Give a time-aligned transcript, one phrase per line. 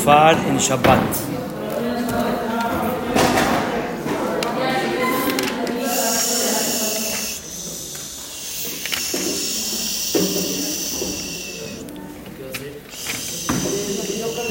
[0.00, 0.98] shofar en Shabbat.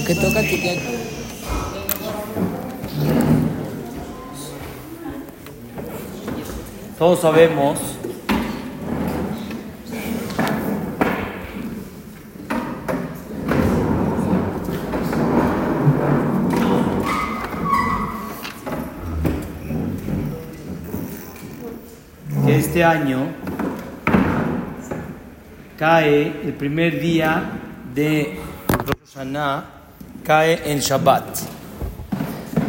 [0.05, 0.79] que toca que
[6.97, 7.79] Todos sabemos
[22.79, 23.27] este año
[25.77, 27.51] cae el primer día
[27.93, 29.65] de Rosh Hashanah,
[30.23, 31.39] cae en Shabbat.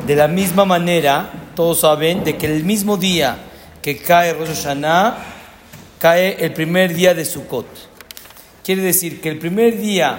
[0.08, 3.36] De la misma manera, todos saben de que el mismo día
[3.80, 5.16] que cae Rosh Hashanah,
[6.00, 7.68] cae el primer día de Sukkot.
[8.64, 10.18] Quiere decir que el primer día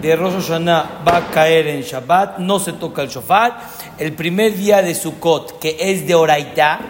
[0.00, 3.56] de Rosh Hashanah va a caer en Shabbat, no se toca el shofar.
[3.98, 6.80] El primer día de Sukkot, que es de Oraitá,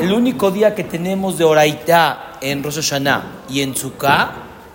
[0.00, 3.74] el único día que tenemos de Oraitá en Rosh Hashanah y en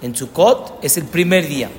[0.02, 1.70] en Sukkot, es el primer día.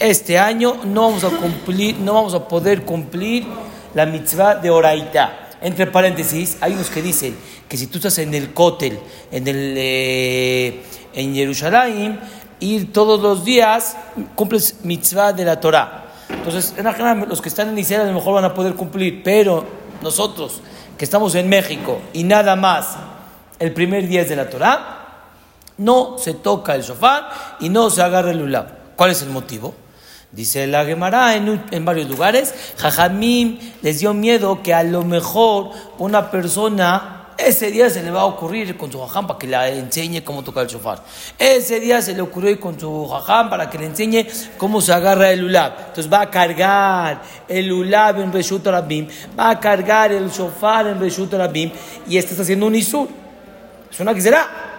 [0.00, 3.46] Este año no vamos a cumplir, no vamos a poder cumplir
[3.94, 5.50] la mitzvah de Oraitá.
[5.60, 7.36] Entre paréntesis, hay unos que dicen
[7.68, 8.98] que si tú estás en el Kotel,
[9.30, 10.82] en, el, eh,
[11.14, 12.18] en Jerusalén,
[12.58, 13.96] ir todos los días,
[14.34, 16.12] cumples mitzvah de la Torah.
[16.30, 19.22] Entonces, en general, los que están en Israel a lo mejor van a poder cumplir,
[19.22, 19.64] pero
[20.02, 20.62] nosotros
[20.98, 22.96] que estamos en México y nada más,
[23.58, 24.98] el primer día es de la Torah,
[25.78, 28.66] no se toca el shofar y no se agarra el ulab.
[28.96, 29.74] ¿Cuál es el motivo?
[30.32, 35.70] Dice la Gemara en, en, varios lugares, Jajamim les dio miedo que a lo mejor
[35.98, 39.78] una persona ese día se le va a ocurrir con su jajam para que le
[39.78, 41.02] enseñe cómo tocar el shofar.
[41.38, 44.92] Ese día se le ocurrió ir con su jajam para que le enseñe cómo se
[44.92, 45.72] agarra el ulab.
[45.78, 49.06] Entonces va a cargar el ulab en Reshut Rabim,
[49.38, 51.70] va a cargar el shofar en Reshut Rabim
[52.08, 53.08] y este está haciendo un isur.
[53.90, 54.77] Es una que será.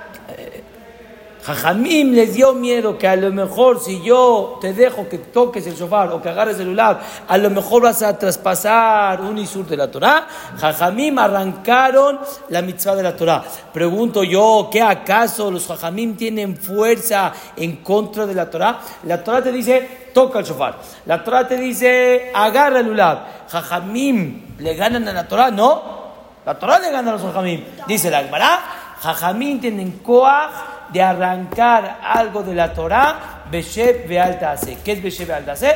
[1.42, 5.76] Jajamim les dio miedo que a lo mejor si yo te dejo que toques el
[5.76, 9.78] shofar o que agarres el ulab, a lo mejor vas a traspasar un isur de
[9.78, 10.28] la Torah.
[10.58, 12.20] Jajamim arrancaron
[12.50, 13.44] la mitzvah de la Torah.
[13.72, 18.80] Pregunto yo, ¿qué acaso los jajamim tienen fuerza en contra de la Torah?
[19.04, 20.78] La Torah te dice, toca el shofar.
[21.06, 23.48] La Torah te dice, agarra el ulab.
[23.50, 26.00] Jajamim le ganan a la Torah, ¿no?
[26.46, 27.64] La Torah le gana a los jajamim.
[27.88, 28.60] Dice la Gemara,
[29.02, 34.78] jajamim tienen koach de arrancar algo de la Torah, Besheb Bealtase.
[34.84, 35.76] ¿Qué es Besheb Bealtase?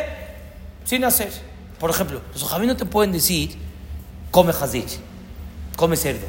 [0.84, 1.32] Sin hacer.
[1.80, 3.58] Por ejemplo, los ojamí no te pueden decir,
[4.32, 5.00] come hazich,
[5.76, 6.26] come cerdo.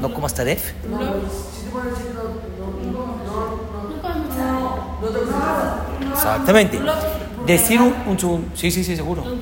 [0.00, 0.72] ¿No comas taref?
[6.12, 6.80] Exactamente.
[7.46, 9.24] Decir un, un, un, Sí, sí, sí, seguro.
[9.24, 9.40] En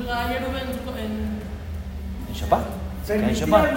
[2.34, 2.64] Shabbat.
[3.08, 3.70] En Shabbat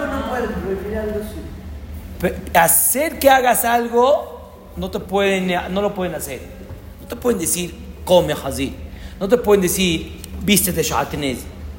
[2.54, 4.40] hacer que hagas algo,
[4.76, 6.40] no, te pueden, no lo pueden hacer.
[7.00, 8.74] No te pueden decir, come hazir.
[9.18, 11.38] No te pueden decir, viste de shatenez.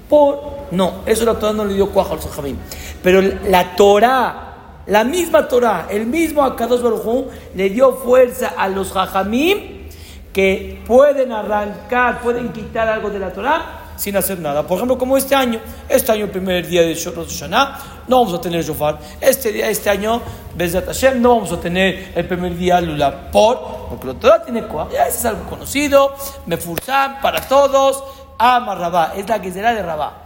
[0.09, 2.57] Por, no, eso la Torah no le dio cuaja a los jamim.
[3.01, 8.91] Pero la Torah, la misma Torah, el mismo Akadosh Baruj le dio fuerza a los
[8.91, 9.89] jajamim
[10.33, 14.65] que pueden arrancar, pueden quitar algo de la Torah sin hacer nada.
[14.65, 18.33] Por ejemplo, como este año, este año, el primer día de Rosh Hashanah, no vamos
[18.33, 18.97] a tener shofar.
[19.21, 20.19] Este día, este año,
[20.55, 23.29] Bezat Hashem, no vamos a tener el primer día Lula.
[23.31, 23.59] Por,
[23.89, 26.15] porque la Torah tiene ya eso es algo conocido,
[26.47, 28.03] Mefursam, para todos,
[28.39, 30.23] Ama Rabá, es la que será de Rabá.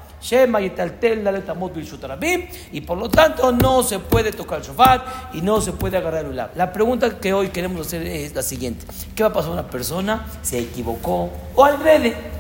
[2.72, 6.24] Y por lo tanto no se puede tocar el shofar y no se puede agarrar
[6.24, 6.52] el ulab.
[6.56, 9.68] La pregunta que hoy queremos hacer es la siguiente: ¿Qué va a pasar a una
[9.68, 10.25] persona?
[10.41, 12.34] ¿Se equivocó o al agrede?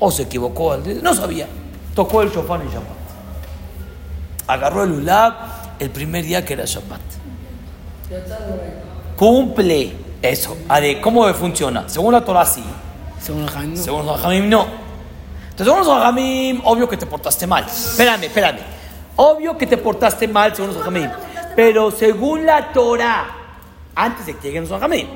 [0.00, 1.46] O se equivocó, no sabía.
[1.94, 3.00] Tocó el shofar en Shabbat.
[4.46, 5.34] Agarró el ulab
[5.78, 7.00] el primer día que era Shabbat.
[9.16, 10.56] Cumple eso.
[11.02, 11.88] ¿Cómo funciona?
[11.88, 12.64] Según la Torah, sí.
[13.20, 14.66] Según los Jamim, Según los no.
[15.50, 17.66] Entonces, según los Jamim, obvio que te portaste mal.
[17.66, 18.60] Espérame, espérame.
[19.16, 21.10] Obvio que te portaste mal según los Jamim.
[21.54, 23.26] Pero según la Torah,
[23.94, 25.06] antes de que lleguen los Jamim,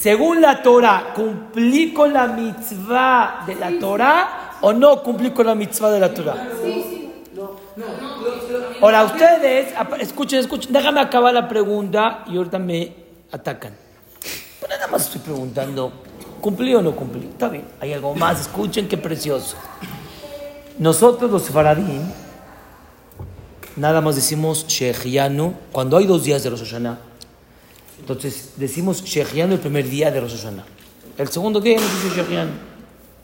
[0.00, 5.54] según la Torah, ¿cumplí con la mitzvah de la Torah o no cumplí con la
[5.54, 6.48] mitzvah de la Torah?
[6.64, 7.12] Sí, sí.
[8.80, 12.94] Ahora, ustedes, escuchen, escuchen, déjame acabar la pregunta y ahorita me
[13.30, 13.74] atacan.
[14.58, 15.92] Pero nada más estoy preguntando,
[16.40, 17.26] ¿cumplí o no cumplí?
[17.26, 19.56] Está bien, hay algo más, escuchen qué precioso.
[20.78, 22.00] Nosotros los faradim,
[23.76, 27.09] nada más decimos Shechianu cuando hay dos días de Rosh Hashanah
[28.00, 30.64] entonces decimos Shechianu el primer día de Rosh Hashanah.
[31.16, 32.50] El segundo día no se dice Shechianu.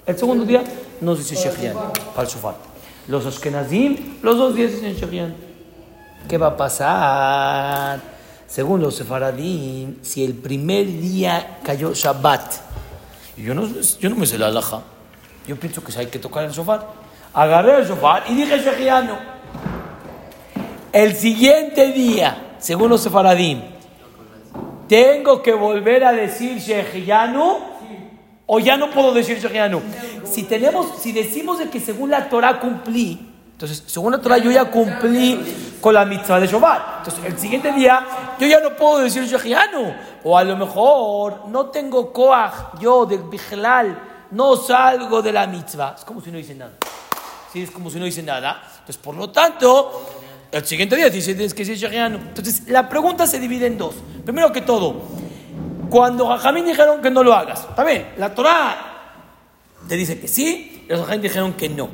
[0.06, 0.62] El segundo día
[1.00, 1.80] no se dice Shechianu
[2.14, 2.54] para el shofar.
[3.08, 5.34] Los Ashkenazim, los dos días dicen Shechianu.
[6.28, 8.00] ¿Qué va a pasar?
[8.46, 12.52] Según los sefaradim, si el primer día cayó Shabbat,
[13.36, 13.68] yo no,
[14.00, 14.82] yo no me sé la alhaja,
[15.46, 16.86] yo pienso que hay que tocar el shofar.
[17.32, 19.14] Agarré el shofar y dije Shechianu.
[20.92, 23.75] El siguiente día, según los sefaradim,
[24.88, 27.58] tengo que volver a decir Shechianu
[28.46, 29.82] o ya no puedo decir Shechianu.
[30.24, 34.50] Si tenemos, si decimos de que según la Torah cumplí, entonces según la Torah yo
[34.50, 36.98] ya cumplí con la mitzvah de Shabbat.
[36.98, 38.06] Entonces el siguiente día
[38.38, 39.94] yo ya no puedo decir Shechianu.
[40.24, 45.94] O a lo mejor no tengo koach, yo del Bijlal, no salgo de la mitzvah.
[45.96, 46.72] Es como si no hice nada.
[47.52, 48.60] Sí, es como si no hice nada.
[48.80, 50.02] Entonces, por lo tanto,
[50.56, 52.18] el siguiente día dice que decir Shechianu.
[52.18, 53.94] Entonces, la pregunta se divide en dos.
[54.24, 55.02] Primero que todo,
[55.90, 58.92] cuando Jajamín dijeron que no lo hagas, está bien, la Torah
[59.88, 61.88] te dice que sí, los Jajamín dijeron que no.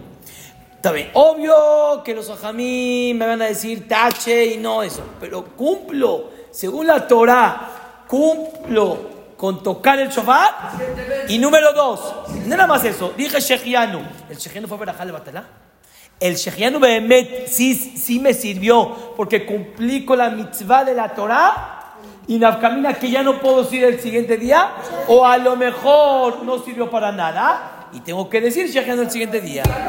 [0.76, 5.44] Está bien, obvio que los Jajamín me van a decir tache y no eso, pero
[5.44, 10.72] cumplo, según la Torah, cumplo con tocar el shofar.
[11.28, 12.14] Y número dos,
[12.46, 14.00] nada más eso, dije Shechianu.
[14.28, 15.44] ¿El Shechianu fue para de Batalá?
[16.22, 21.96] El Shechianu Behemet sí, sí me sirvió porque cumplí con la mitzvah de la Torah
[22.28, 24.70] y Nafkamina que ya no puedo decir el siguiente día,
[25.08, 29.40] o a lo mejor no sirvió para nada, y tengo que decir Shechianu el siguiente
[29.40, 29.64] día.
[29.64, 29.82] Tal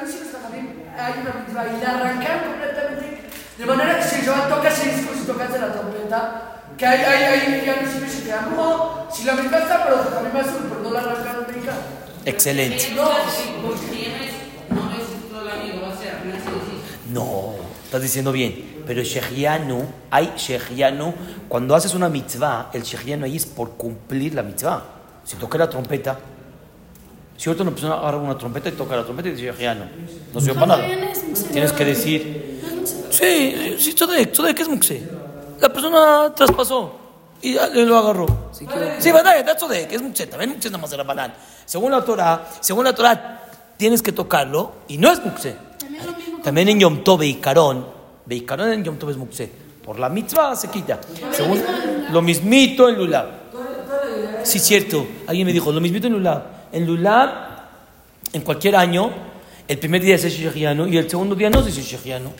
[0.00, 0.16] vez
[0.98, 3.22] hay una mitzvah y la arrancaron completamente,
[3.56, 7.22] de manera que si yo toca seis como si tocase la trompeta, que hay, hay,
[7.22, 8.56] hay, ya no sirve Shechianu.
[8.56, 11.72] No, si la mitzvah está, pero los Jajamim hacen, pero no la arrancaron nunca.
[12.26, 12.92] Excelente.
[17.12, 18.82] No, estás diciendo bien.
[18.84, 21.14] Pero Shechianu, hay Shechianu,
[21.48, 24.82] cuando haces una mitzvah, el Shechianu ahí es por cumplir la mitzvah.
[25.24, 26.18] Si toca la trompeta,
[27.36, 29.84] si ahorita una persona agarra una trompeta y toca la trompeta y dice Shechianu,
[30.34, 30.88] no sirve para nada.
[31.52, 32.60] Tienes que decir,
[33.10, 35.02] sí, sí, Tzodek es muxe.
[35.60, 37.05] La persona traspasó
[37.42, 38.50] y lo agarró.
[38.52, 38.66] Sí,
[39.12, 41.34] verdad, that's Tzodek, es también muxe nada más era banal.
[41.64, 43.42] Según la Torah, según la Torah,
[43.76, 45.56] tienes que tocarlo y no es muxe.
[46.42, 47.86] También en Yom Tov Beikarón,
[48.26, 49.50] Beikarón en Yom Tov es Muxé.
[49.84, 51.00] Por la mitzvah se quita.
[51.30, 51.62] Según,
[52.10, 53.26] lo mismito en Lulab.
[54.42, 55.06] Sí, cierto.
[55.28, 56.42] Alguien me dijo, lo mismito en Lulab.
[56.72, 57.30] En Lulab,
[58.32, 59.10] en cualquier año,
[59.68, 62.32] el primer día es Shechianu y el segundo día no es Shechianu.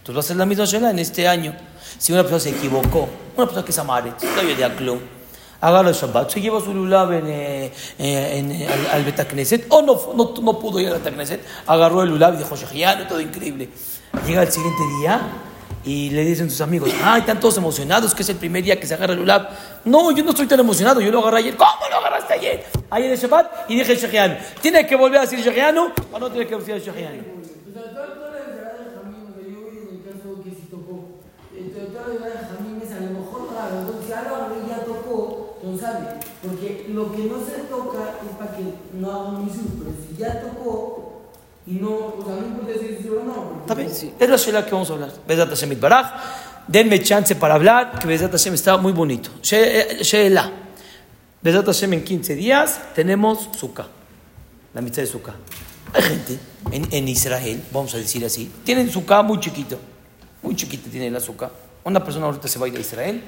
[0.00, 1.54] Entonces va a ser la misma Shela en este año.
[1.98, 4.98] Si una persona se equivocó, una persona que es amaret, todavía de Aklum,
[5.60, 9.66] agarra el Shabbat, se lleva su lulav en, eh, eh, en, eh, al, al Betacneset,
[9.68, 13.20] o no, no, no pudo ir al Betacneset, agarró el lulav y dijo, Shechianu, todo
[13.20, 13.68] increíble.
[14.26, 15.20] Llega el siguiente día
[15.84, 18.86] y le dicen sus amigos, ay, están todos emocionados, que es el primer día que
[18.86, 19.48] se agarra el lulav.
[19.84, 21.56] No, yo no estoy tan emocionado, yo lo agarré ayer.
[21.56, 22.64] ¿Cómo lo agarraste ayer?
[22.90, 24.36] Ayer es Shabbat y dije Shechianu.
[24.60, 27.22] ¿Tiene que volver a decir Shechianu o no tiene que decir Shechianu?
[27.22, 30.50] Pues el doctor de la de Jamín, o sea, yo vi en el caso que
[30.50, 31.20] sí tocó.
[31.56, 34.68] El doctor de la Jamín es a lo mejor raro, entonces si algo agarró y
[34.68, 36.06] ya tocó, entonces sabe.
[36.42, 38.62] Porque lo que no se toca es para que
[38.94, 41.22] no haga un misú, pero si ya tocó
[41.66, 43.60] y no, o sea, no importa si es o no.
[43.62, 44.12] Está bien, sí.
[44.18, 45.12] Es la Sheila que vamos a hablar.
[45.26, 46.06] Bezat Hashem Baraj.
[46.66, 49.30] Denme chance para hablar, que Bezat Hashem está muy bonito.
[49.42, 50.50] She- Sheila.
[51.42, 53.86] Bezat Hashem en 15 días tenemos Sukkah.
[54.74, 55.34] La mitad de Sukkah.
[55.92, 56.38] Hay gente
[56.70, 59.78] en, en Israel, vamos a decir así, tienen Sukkah muy chiquito.
[60.42, 61.50] Muy chiquito tiene la Sukkah.
[61.84, 63.22] Una persona ahorita se va a ir a Israel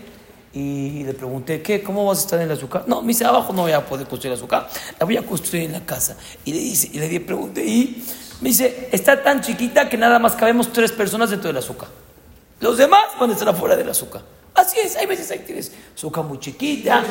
[0.54, 1.82] y le pregunté, ¿qué?
[1.82, 2.84] ¿Cómo vas a estar en la Sukkah?
[2.86, 4.68] No, me dice, abajo no voy a poder construir la Sukkah,
[4.98, 6.16] la voy a construir en la casa.
[6.44, 8.04] Y le, dice, y le pregunté, y
[8.40, 11.88] me dice, está tan chiquita que nada más cabemos tres personas dentro de la Sukkah.
[12.60, 14.20] Los demás van a estar afuera de la Sukkah.
[14.54, 17.02] Así es, hay veces ahí tienes Sukkah muy chiquita.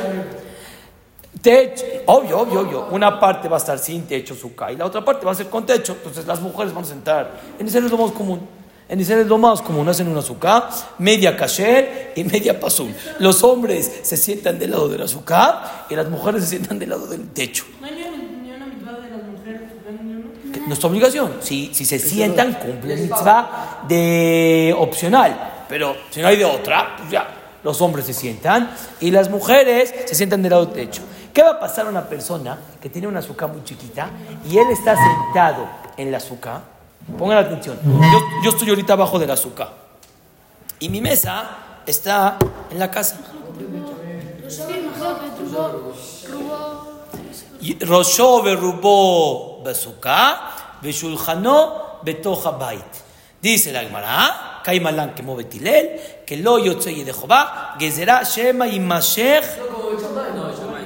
[1.41, 2.88] Techo, obvio, obvio, obvio.
[2.91, 5.48] Una parte va a estar sin techo, Sukkah, y la otra parte va a ser
[5.48, 5.93] con techo.
[5.93, 7.41] Entonces las mujeres van a sentar.
[7.57, 8.61] En Israel es lo más común.
[8.91, 9.88] En Israel es lo más común.
[9.88, 12.93] Hacen una Sukkah, media kasher y media pasul.
[13.19, 16.89] Los hombres se sientan del lado de la Sukkah y las mujeres se sientan del
[16.89, 17.63] lado del techo.
[17.79, 19.62] No hay ni una mitad de las mujeres,
[20.03, 20.31] ni uno.
[20.51, 21.36] Que No es tu obligación.
[21.39, 25.63] Si, si se sientan, cumplen mitzvah de opcional.
[25.69, 27.29] Pero si no hay de otra, pues ya.
[27.63, 31.01] Los hombres se sientan y las mujeres se sientan del lado del techo.
[31.33, 34.10] ¿Qué va a pasar a una persona que tiene una azúcar muy chiquita
[34.50, 36.80] y él está sentado en la azúcar?
[37.18, 37.77] Pongan atención.
[37.84, 39.74] Yo, yo estoy ahorita abajo del azúcar.
[40.80, 41.50] Y mi mesa
[41.86, 42.38] está
[42.70, 43.18] en la casa.
[47.82, 50.51] Rosho berubó besuká,
[50.82, 52.86] beshulhanó betoja bait.
[53.41, 58.68] Dice la Gemara, Kaimalán que mueve Tilel, que lo yo yotzeye de Jobá, gezerá shema
[58.68, 59.46] y mashech,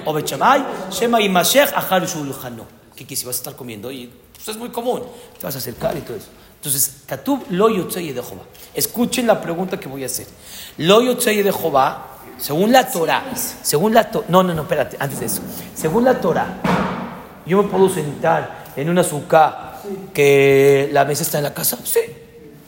[0.06, 2.66] o bechamay, shema y mashech, ajar shulhanó.
[2.96, 3.20] ¿Qué quieres?
[3.20, 5.04] Si vas a estar comiendo, y pues es muy común,
[5.40, 6.28] te vas a acercar y todo eso.
[6.56, 8.44] Entonces, Katub lo yotzeye de Jehová.
[8.74, 10.26] Escuchen la pregunta que voy a hacer.
[10.78, 13.24] Lo yotzeye de Jehová, según la Torah,
[13.62, 15.42] según la Torah, no, no, no, espérate, antes de eso.
[15.76, 16.60] Según la Torah,
[17.46, 19.82] yo me puedo sentar en una azúcar
[20.14, 21.78] que la mesa está en la casa.
[21.84, 22.00] Sí.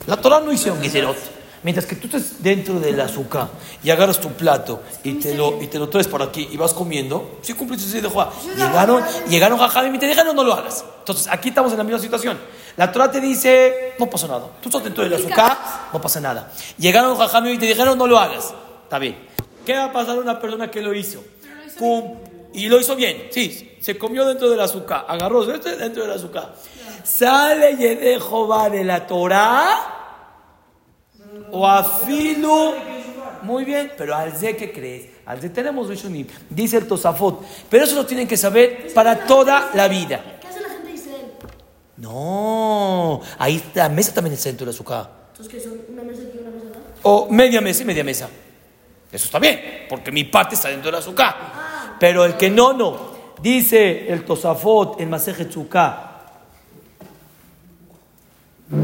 [0.06, 1.16] La Torah no hizo un gezerot.
[1.62, 3.48] Mientras que tú estés dentro del azúcar
[3.82, 6.72] y agarras tu plato y te lo, y te lo traes por aquí y vas
[6.72, 8.32] comiendo, sí cumpliste de Jehová.
[8.56, 10.84] Llegaron, llegaron a Javi y te dijeron no lo hagas.
[11.00, 12.38] Entonces aquí estamos en la misma situación.
[12.76, 14.46] La Torah te dice, no pasa nada.
[14.62, 15.58] Tú estás dentro del azúcar,
[15.92, 16.52] no pasa nada.
[16.78, 18.54] Llegaron a Javi y te dijeron no lo hagas.
[18.84, 19.18] Está bien.
[19.66, 21.22] ¿Qué va a pasar a una persona que lo hizo?
[21.78, 22.18] Cum-
[22.54, 26.54] y lo hizo bien, sí, se comió dentro del azúcar, agarró este dentro del azúcar.
[27.04, 29.97] Sale de Jehová de la Torah
[31.52, 32.74] o afilu.
[33.42, 35.06] Muy bien, pero al Z ¿qué crees?
[35.24, 39.70] Al Z tenemos Rishonim, dice el Tosafot, pero eso lo tienen que saber para toda
[39.74, 40.38] la vida.
[40.40, 41.26] ¿Qué hace la gente de Israel?
[41.96, 45.08] No, ahí la mesa también es dentro del azúcar.
[45.30, 46.78] Entonces, que son una mesa aquí y una mesa acá.
[47.02, 48.28] O media mesa y media mesa.
[49.12, 51.96] Eso está bien, porque mi parte está dentro del azúcar.
[52.00, 53.18] Pero el que no, no.
[53.40, 56.04] Dice el Tosafot, el Maseje Tzuká.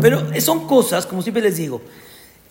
[0.01, 1.83] Pero son cosas, como siempre les digo,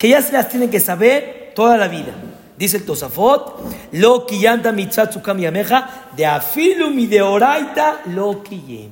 [0.04, 2.12] que ya se las tienen que saber toda la vida.
[2.58, 3.58] Dice el Tosafot,
[3.94, 8.92] lo kiyanta mitzvah tzukam yameja, de afilu mi de oraita lo kiyem.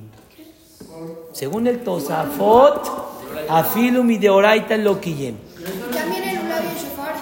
[1.33, 2.81] Según el Tosafot,
[3.49, 5.35] afilu mi de oraita lo kiyem.
[5.93, 7.15] También en un labio shofar.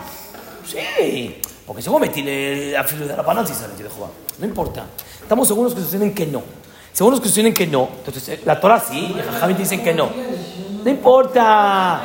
[0.68, 4.10] Sí, porque según metile a filo de la panza y sale de Jehová.
[4.38, 4.86] No importa.
[5.20, 6.44] Estamos seguros que sostienen que no.
[6.94, 9.96] Según los que sostienen que no, entonces eh, la Torah sí, y Jajamim dicen que
[9.96, 10.12] no.
[10.84, 12.02] No importa.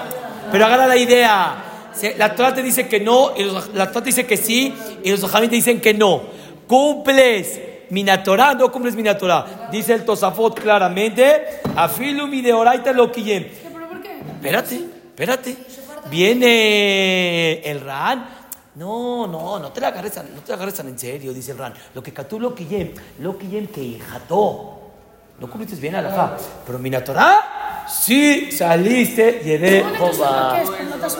[0.51, 1.73] Pero agarra la idea.
[2.17, 5.11] La Torah te dice que no, y los- la Torah te dice que sí, y
[5.11, 6.23] los Jajamim te dicen que no.
[6.67, 7.61] Cumples
[7.91, 9.69] Minatorah, no cumples Minatorah.
[9.71, 13.45] Dice el Tosafot claramente, afilu mi de oraita lo quillem.
[13.73, 14.19] ¿Pero por qué?
[14.19, 15.57] Espérate, espérate.
[16.11, 18.27] Viene el Ran.
[18.77, 21.75] No, no, no te la agarres, no te la agarres en serio, dice el Ran.
[21.95, 24.81] Lo que catú lo quillem, lo quillem que hijató.
[25.39, 26.37] No cumpliste bien alajá.
[26.67, 30.63] Pero Minatorá, sí saliste, llevé Jehová.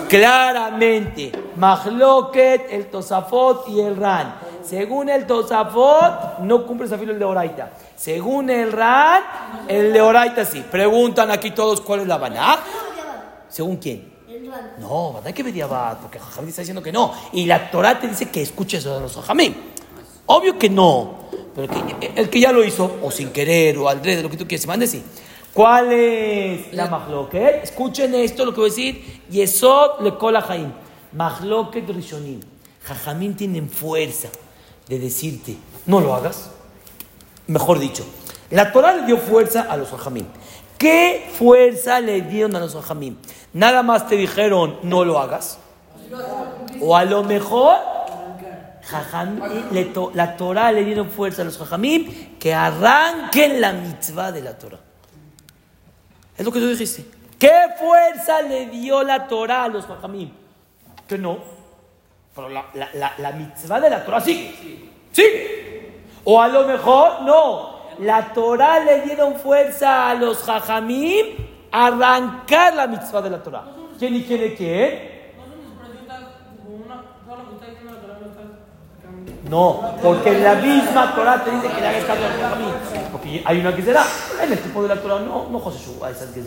[0.09, 4.37] Claramente, Mahloket, el Tosafot y el Ran.
[4.65, 7.71] Según el Tosafot, no cumples a filo el de Oraita.
[7.97, 9.23] Según el Ran,
[9.69, 10.65] el de Oraita sí.
[10.71, 12.61] Preguntan aquí todos cuál es la Banach.
[13.49, 14.13] ¿Según quién?
[14.29, 14.73] El Ran.
[14.79, 15.99] No, ¿verdad que Bediabad?
[16.01, 17.13] Porque Jajamín está diciendo que no.
[17.33, 19.55] Y la Torah te dice que escuches a los Jajamín.
[20.27, 21.25] Obvio que no.
[21.55, 21.69] Pero
[22.01, 24.49] que- el que ya lo hizo, o sin querer, o al de lo que tú
[24.49, 25.05] quieras, mande sí.
[25.55, 27.63] ¿Cuál es la mahloket?
[27.63, 29.23] Escuchen esto, lo que voy a decir.
[29.31, 30.73] Yesod le kola jaim.
[31.13, 32.41] Mahloket rishonim.
[32.83, 34.29] Jajamín tienen fuerza
[34.89, 35.57] de decirte,
[35.87, 36.51] no lo hagas.
[37.47, 38.05] Mejor dicho,
[38.51, 40.27] la Torah le dio fuerza a los Jajamín.
[40.77, 43.17] ¿Qué fuerza le dieron a los Jajamín?
[43.53, 45.59] Nada más te dijeron, no lo hagas.
[46.81, 47.77] O a lo mejor,
[48.83, 54.33] Jajamín, le to- la Torah le dieron fuerza a los Jajamín que arranquen la mitzvah
[54.33, 54.81] de la Torah.
[56.37, 57.05] Es lo que tú dijiste.
[57.39, 60.33] ¿Qué fuerza le dio la Torah a los Jajamín?
[61.07, 61.39] Que no.
[62.35, 64.91] Pero la, la, la, la mitzvah de la Torah sigue.
[65.13, 65.93] Sigue.
[66.25, 67.75] O a lo mejor no.
[68.01, 71.27] La Torah le dieron fuerza a los Jajamim
[71.71, 73.65] a arrancar la mitzvah de la Torah.
[73.99, 75.14] ¿Quién y quién y quién?
[79.49, 82.71] No, porque la misma Torah te dice que le hagas caso a Jajamim.
[83.13, 84.05] Porque hay una que será.
[84.43, 86.41] En el tipo de la Torah no, no Joseshua, esas que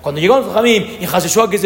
[0.00, 1.58] Cuando llegó los Jajamim y Joseshua que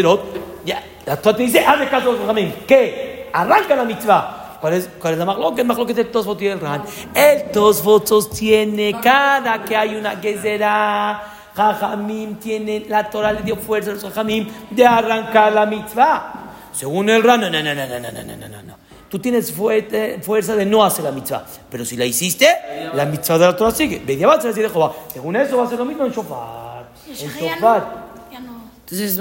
[0.65, 2.53] ya, la Torah te dice, hazle caso a los Jajamim.
[2.67, 3.31] ¿Qué?
[3.33, 4.59] Arranca la mitzvah.
[4.61, 5.65] ¿Cuál es, cuál es la mahloket?
[5.65, 6.83] Mahloket el Tosfot y el Ran.
[7.15, 11.23] El Tosfot sostiene cada que hay una gezerá.
[11.55, 16.33] Jajamim tiene, la Torah le dio fuerza a los Jajamim de arrancar la mitzvah.
[16.73, 18.86] Según el Ran, no, no, no, no, no, no, no, no.
[19.09, 21.45] Tú tienes fuerte- fuerza de no hacer la mitzvah.
[21.71, 22.49] Pero si la hiciste,
[22.93, 24.03] la mitzvah de la Torah sigue.
[24.05, 24.93] Bediabat se de Jehová.
[25.13, 26.89] Según eso va a ser lo mismo en Shofar.
[27.09, 28.07] En Shofar.
[28.89, 29.21] Entonces es.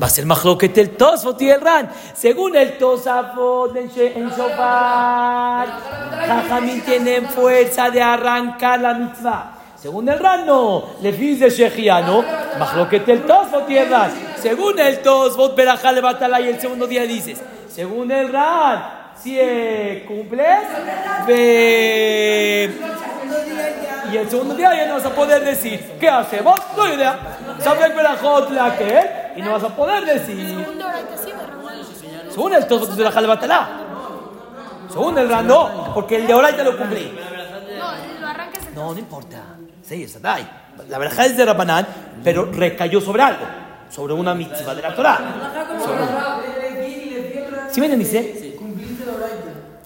[0.00, 1.90] Va a ser mahloket el Tosfot y el Ran.
[2.14, 5.68] Según el Tosafot en, en Shofar,
[6.24, 9.52] Jajamín tienen fuerza de arrancar la mitzvah.
[9.76, 10.84] Según el Ran, no.
[11.02, 12.24] Le de Shechiano,
[12.60, 14.12] mahloket el Tosfot y el Ran.
[14.40, 17.42] Según el Tosfot, Berajá levantala y el segundo día dices.
[17.68, 20.60] Según el Ran, si cumples,
[21.26, 22.70] ve.
[24.12, 26.58] Y el segundo día ya no vas a poder decir, ¿qué hacemos?
[26.76, 27.18] No hay idea.
[27.58, 30.64] Sabes Berajot la que y no vas a poder decir.
[32.30, 33.68] Según el Tosfot es verajá levatalá.
[34.90, 37.18] Según el Ran, no, porque el de Oraita lo cumplí.
[37.78, 39.38] No, lo arrancas en No, no importa.
[39.82, 40.48] Sí, es Adai.
[40.88, 41.86] La verajá es de Rabanán,
[42.22, 43.44] pero recayó sobre algo.
[43.90, 45.18] Sobre una mitzvah de la Torah.
[47.70, 48.45] ¿Sí me entendiste?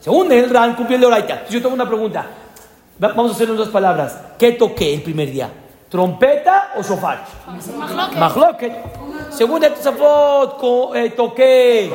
[0.01, 1.45] Según el Ran, cumplió el Oraita.
[1.49, 2.25] Yo tengo una pregunta.
[3.03, 4.19] Va- Vamos a hacer en dos palabras.
[4.39, 5.49] ¿Qué toqué el primer día?
[5.89, 7.25] ¿Trompeta o shofar?
[8.19, 8.73] Mahloket.
[9.31, 11.93] Según el Tosafot, co- eh, toqué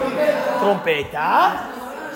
[0.59, 1.62] trompeta.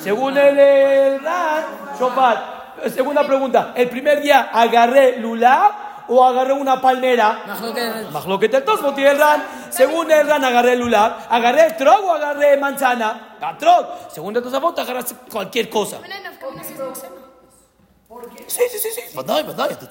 [0.02, 1.64] Según el, el Ran,
[2.00, 2.60] shofar.
[2.84, 3.72] Eh, Segunda pregunta.
[3.76, 7.42] ¿El primer día agarré lula o agarré una palmera?
[8.12, 9.44] Mahloket el Tosfot y el Ran.
[9.70, 11.18] Según el Ran, agarré lula.
[11.30, 13.29] ¿Agarré trog o agarré manzana?
[13.42, 14.12] Atrot.
[14.12, 16.00] Según la Tosafot, agarras cualquier cosa.
[18.48, 19.02] Sí, sí, sí, sí.
[19.16, 19.86] Badai, badai, te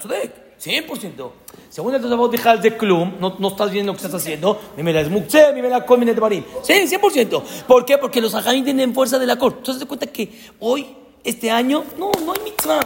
[0.59, 1.31] 100%.
[1.69, 4.59] Según el Tosafot, dejar de Klum, no, no estás viendo lo que estás haciendo.
[4.75, 6.45] Ni me la esmuxé, ni me la de marín.
[6.63, 7.43] Sí, 100%.
[7.65, 7.97] ¿Por qué?
[7.97, 9.59] Porque los ajarín tienen fuerza de la corte.
[9.59, 12.79] Entonces, te cuenta que hoy, este año, no, no hay mitzvah.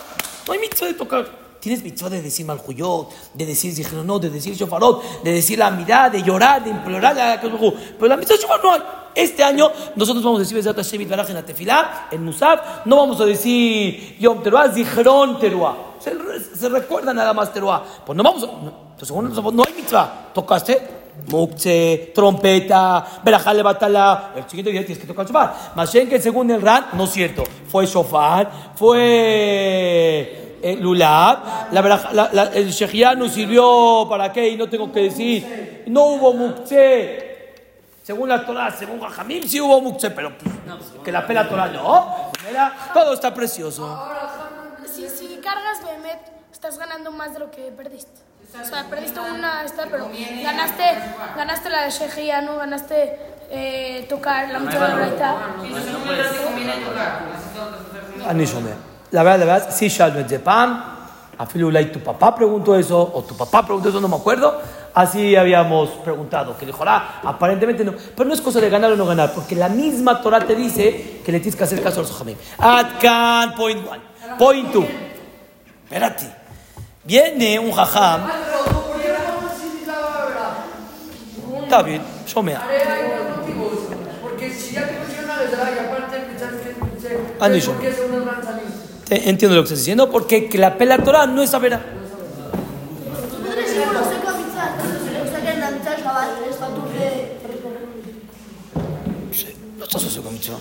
[0.48, 1.43] No hay mitzvah de tocar.
[1.64, 6.10] Tienes mitzvah de decir malhuyot, de decir zichronot, de decir shofarot, de decir la mirada,
[6.10, 7.40] de llorar, de implorar a.
[7.40, 8.82] Pero la mitzvah de shofar no hay.
[9.16, 12.98] Este año nosotros vamos a decir Bezat Hashem Yitbaraj en la tefilá, en Musaf, no
[12.98, 14.74] vamos a decir Yom Teruah,
[15.40, 15.76] Teruah.
[16.00, 17.82] Se, recuerda nada más Teruah.
[18.06, 18.48] Pues no vamos a...
[18.48, 20.32] No, nosotros, no hay mitzvah.
[20.34, 20.82] ¿Tocaste?
[21.30, 24.34] Mukse, trompeta, Berajá Levatala.
[24.36, 25.72] El chiquito ya tienes que tocar shofar.
[25.76, 27.46] Mashen que según el Ran, no es cierto.
[27.70, 31.73] Fue shofar, fue eh, lulab.
[31.73, 35.85] La, verajá- la- la- el shejianu sirvió para qué y no tengo que decir.
[35.87, 37.27] No hubo mukse.
[38.03, 40.55] Según la Torah, según Jajamim, sí hubo mukse, pero pues,
[41.05, 42.31] que la pela Torah no.
[42.47, 43.85] Mira, todo está precioso.
[44.95, 46.19] Si, si cargas Behemet,
[46.51, 48.11] estás ganando más de lo que perdiste.
[48.61, 50.09] O sea, perdiste una esta, pero
[50.43, 50.85] ganaste,
[51.37, 52.57] ganaste la de Shehia, ¿no?
[52.57, 53.19] Ganaste
[53.51, 55.29] eh, tocar la mitad de la Braita.
[58.31, 58.73] אני שומע.
[59.14, 60.86] la verdad, la verdad, sí, Shalmet Zepan,
[61.38, 64.60] afilo y tu papá preguntó eso, o tu papá preguntó eso, no me acuerdo.
[64.96, 67.94] Así habíamos preguntado, que le jorá, ah, aparentemente no.
[67.94, 71.22] Pero no es cosa de ganar o no ganar, porque la misma Torah te dice
[71.24, 72.36] que le tienes que hacer caso a los jamim.
[72.58, 74.02] Atkan, point one.
[74.40, 74.88] Point two.
[75.84, 76.34] Espérate.
[77.04, 78.22] Viene un jajam.
[81.64, 82.02] Está bien,
[82.34, 82.56] yo me
[84.24, 86.62] Porque si ya te pusieron a y aparte, ¿sabes
[87.40, 88.13] ah, qué?
[89.14, 91.80] Eh, entiendo lo que estás diciendo, porque la pela Torah no es avera.
[99.80, 100.58] לא תעשו סוג המצווה.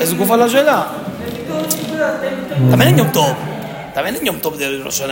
[0.00, 0.14] איזה
[2.70, 3.34] también en Yom Tov,
[3.94, 5.02] también en Yom Tov de Rosh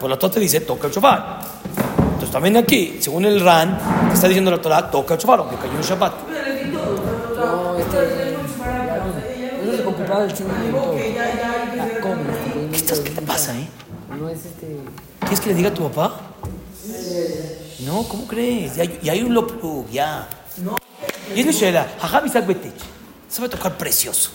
[0.00, 4.26] por la Torah te dice, toca el Entonces también aquí, según el Ran, te está
[4.26, 6.12] diciendo la Torah, toca el Shabbat, aunque cayó un Shabbat.
[7.36, 8.32] No, este
[12.92, 13.66] estás- qué te pasa, eh?
[14.18, 14.76] No es este.
[15.20, 16.20] ¿Quieres que le diga a tu papá?
[17.80, 18.76] No, ¿cómo crees?
[18.76, 20.28] Ya, ya hay un loplug, ya.
[21.34, 22.72] Y es Shela, Hajam Isaac Betech.
[23.28, 24.30] Sabe tocar precioso.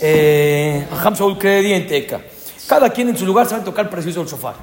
[0.00, 2.20] Eh, Hajam Shaul Credienteca.
[2.66, 4.54] Cada quien en su lugar sabe tocar precioso el shofar.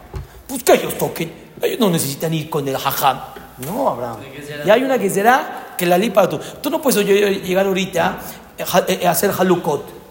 [0.47, 1.31] Pues que ellos toquen.
[1.61, 3.19] Ellos no necesitan ir con el Hajam.
[3.65, 4.17] No, Abraham.
[4.65, 6.39] Ya hay una que será que la lipa tú.
[6.61, 8.17] Tú no puedes llegar ahorita
[8.57, 10.02] eh, ja- eh, a hacer halukot.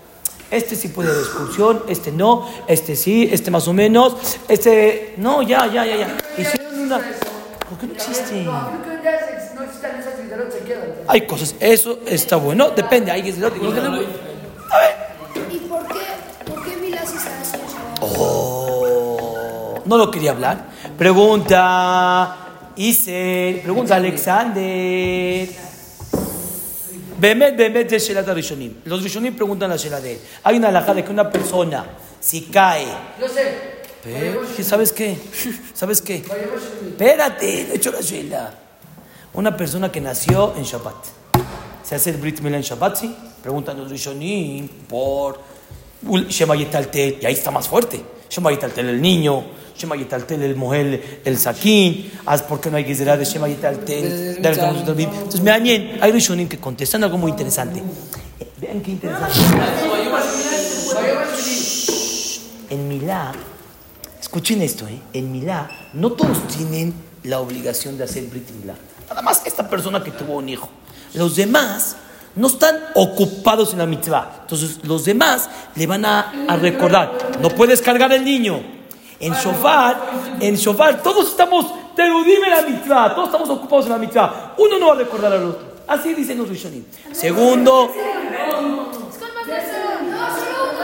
[0.53, 4.15] Este sí puede de excursión, este no, este sí, este más o menos,
[4.49, 5.15] este.
[5.17, 6.17] No, ya, ya, ya, ya.
[6.37, 6.99] Hicieron una.
[6.99, 8.45] ¿Por qué no existe?
[8.45, 10.83] Creo que ya se- no existen esas videos, se quedan.
[11.09, 13.49] Hay cosas, eso está bueno, depende, hay que decirlo.
[15.51, 16.01] ¿Y por qué,
[16.47, 17.57] por qué Milá sí está así?
[18.03, 20.67] Oh, no lo quería hablar.
[20.99, 22.37] Pregunta,
[22.77, 25.49] Isel, pregunta Alexander.
[27.23, 28.81] Bemet, Bemet de Shelat Rishonim.
[28.85, 30.19] Los Rishonim preguntan la Shelat de él.
[30.43, 31.87] Hay una alhaja de que una persona,
[32.19, 32.85] si cae,
[33.21, 33.83] Yo sé.
[34.03, 35.17] Pero, ¿qué ¿sabes qué?
[35.73, 36.17] ¿Sabes qué?
[36.17, 38.53] Espérate, he hecho la Sheila.
[39.35, 40.97] Una persona que nació en Shabbat.
[41.85, 42.97] ¿Se hace el Brit Milá en Shabbat?
[42.97, 43.17] Sí.
[43.41, 45.41] Preguntan los Rishonim por.
[46.11, 48.03] Y ahí está más fuerte.
[48.33, 49.45] Shema Yetaltel el niño.
[49.77, 52.11] Shema Yetaltel el mujer, el saquín.
[52.25, 53.79] Haz por qué no hay que de Shema dale.
[53.87, 55.99] Entonces, me dañen.
[56.01, 57.81] Hay Rishonim que contestan algo muy interesante.
[58.41, 59.39] Eh, Vean qué interesante.
[62.71, 63.33] En Milá,
[64.19, 64.99] escuchen esto, ¿eh?
[65.13, 68.75] en Milá no todos tienen la obligación de hacer Brit Milá.
[69.11, 70.71] Nada más esta persona que tuvo un hijo.
[71.13, 71.97] Los demás
[72.35, 74.39] no están ocupados en la mitzvah.
[74.43, 77.13] Entonces los demás le van a, a recordar.
[77.41, 78.63] No puedes cargar el niño.
[79.21, 80.01] En Shofar,
[80.41, 84.55] en Shofar todos estamos, te lo dime la mitzvah, todos estamos ocupados en la mitzvah.
[84.59, 85.73] Uno no va a recordar al otro.
[85.87, 86.85] Así dicen los Rishonim.
[87.13, 87.93] Segundo,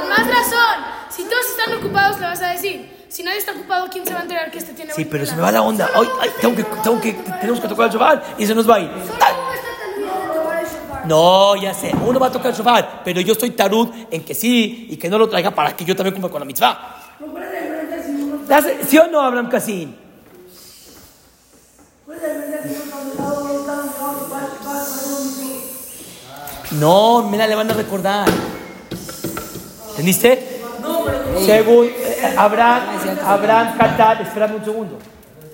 [0.09, 0.85] más razón.
[1.11, 2.99] Si todos están ocupados, le vas a decir.
[3.09, 5.35] Si nadie está ocupado, ¿quién se va a enterar que este tiene Sí, pero se
[5.35, 5.89] me va la onda.
[5.95, 8.77] Ay, ay, tengo que, tengo que, tenemos que tocar el shofar y se nos va
[8.77, 8.91] a ir.
[11.09, 14.35] No, ya sé, uno va a tocar el shofar, pero yo estoy tarud en que
[14.35, 16.97] sí y que no lo traiga para que yo también cumpla con la mitzvah.
[18.87, 19.97] ¿Sí o no, Abraham Casin?
[26.73, 28.29] No, mira, le van a recordar.
[29.91, 30.61] ¿Entendiste?
[31.47, 32.83] Según eh, Abraham,
[33.25, 34.99] Abraham Katar, espérame un segundo.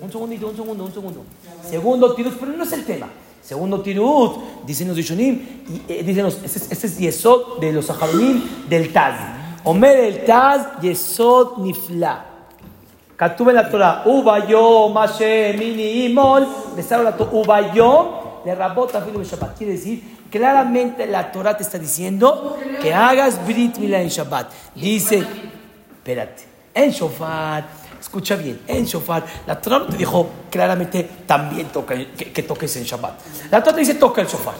[0.01, 1.23] Un segundito, un segundo, un segundo.
[1.69, 3.07] Segundo tirut, pero no es el tema.
[3.45, 5.35] Segundo Tirut, dicen los Dishonim,
[5.69, 9.19] y, eh, dicen los, ese, ese, es Yesod de los Saharonim del Taz.
[9.63, 12.25] Omer el Taz, Yesod Nifla.
[13.15, 18.07] Katube la Torah, Ubayom, Mashem, Mini, Imol, besaron la Torah, Ubayom,
[18.43, 19.55] le rabota filo Shabbat.
[19.55, 24.47] Quiere decir, claramente la Torah te está diciendo que hagas Brit Mila en Shabbat.
[24.73, 25.23] Dice,
[25.97, 32.43] espérate, en Shofar Escucha bien, en Shofar, la Torah te dijo claramente también toca, que,
[32.43, 33.13] toques en Shabbat.
[33.51, 34.55] La Torah te dice toca el Shofar.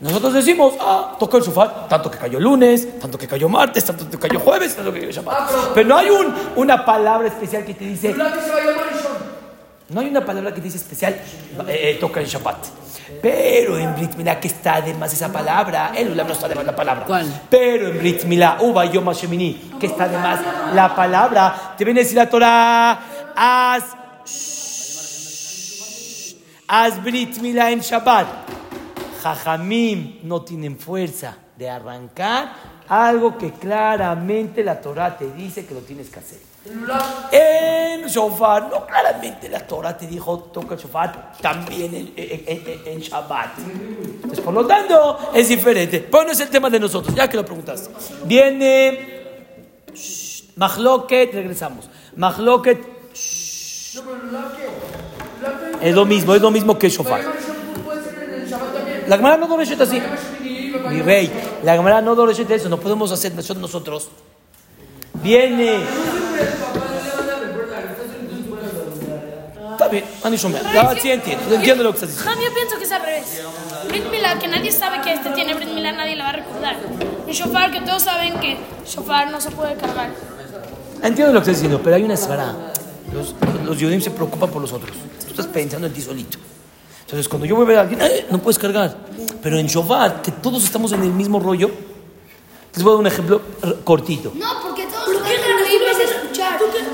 [0.00, 4.10] Nosotros decimos, ah, toca el Shofar, tanto que cayó lunes, tanto que cayó martes, tanto
[4.10, 5.36] que cayó jueves, tanto que cayó Shabbat.
[5.38, 6.08] Ah, pero, no hay
[6.56, 8.14] una palabra especial que te dice.
[9.88, 11.22] No hay una palabra que te dice especial, eh,
[11.68, 12.81] eh, toca el Shabbat.
[13.20, 16.76] Pero en Brit Milá, que está además esa palabra, el Ulam no está además la
[16.76, 17.04] palabra.
[17.04, 17.42] ¿Cuál?
[17.48, 20.40] Pero en Brit Milá, Uba Yom Hashemini, que está además
[20.74, 23.00] la palabra, te viene a decir la Torah,
[23.34, 23.84] haz,
[26.68, 28.26] haz Brit Milá en Shabbat.
[29.22, 32.52] Jajamim no tienen fuerza de arrancar
[32.88, 36.51] algo que claramente la Torah te dice que lo tienes que hacer.
[37.32, 43.00] En shofar, no claramente la Torah te dijo toca el shofar también en, en- en-
[43.00, 43.50] Shabbat.
[44.44, 46.00] Por lo tanto, es diferente.
[46.08, 47.90] Pero no es el tema de nosotros, ya que lo preguntaste.
[48.24, 49.22] Viene
[50.56, 51.88] Mahloket, regresamos.
[52.16, 52.78] Mahloket
[55.80, 57.22] es lo mismo, es lo mismo que shofar.
[59.08, 60.00] La Gemara no doreshet así.
[60.90, 61.30] Mi rey,
[61.64, 64.08] la Gemara no doreshet eso, no podemos hacer nosotros.
[65.14, 65.80] Viene.
[69.72, 70.62] Está bien, Ani Shomer.
[70.72, 72.30] Ya, sí entiendo, entiendo lo que estás diciendo.
[72.32, 73.42] Jam, yo pienso que es al revés.
[73.88, 76.76] Brit Milá, que nadie sabe que este tiene Brit Milá, nadie le va a recordar.
[77.26, 80.10] Y Shofar, que todos saben que Shofar no se puede cargar.
[81.02, 82.54] Entiendo lo que estás diciendo, pero hay una esfera.
[83.12, 84.92] Los, los Yudim se preocupan por los otros.
[85.24, 86.38] Tú estás pensando en ti solito.
[87.00, 88.96] Entonces, cuando yo voy a ver a alguien, "Ay, no puedes cargar.
[89.42, 91.70] Pero en Shofar, que todos estamos en el mismo rollo,
[92.74, 93.42] les voy a dar un ejemplo
[93.84, 94.32] cortito.
[94.34, 94.71] No,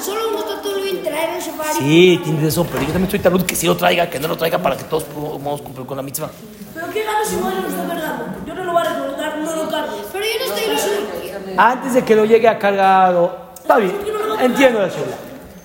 [0.01, 1.65] Solo uno está todo bien traer el sofá.
[1.77, 4.37] Sí, tienes razón, pero yo también estoy tarud que sí lo traiga, que no lo
[4.37, 6.31] traiga para que todos podamos cumplir con la mitzvah.
[6.75, 8.25] ¿Pero qué ganas si no lo está cargando?
[8.47, 9.97] Yo no lo voy a recordar, no lo cargo.
[10.13, 11.61] Pero yo no estoy ilusionado.
[11.63, 13.97] Antes de que lo llegue a cargar, o- está bien,
[14.41, 15.17] entiendo la shela.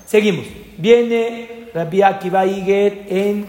[0.06, 0.46] Seguimos.
[0.76, 3.46] Viene Rabbi Akiva Iger en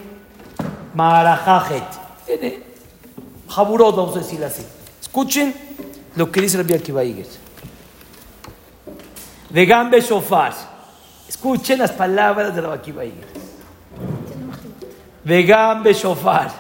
[0.94, 1.84] Marajajet.
[2.28, 2.60] Viene
[3.50, 4.64] Jaburot, vamos a decirlo así.
[5.02, 5.54] Escuchen
[6.16, 7.26] lo que dice Rabbi Akiva Iger.
[9.50, 10.75] De Gambe Shofar.
[11.28, 13.28] Escuchen las palabras de Rabbi Akiva Iger.
[15.24, 16.52] De Gambe Shofar.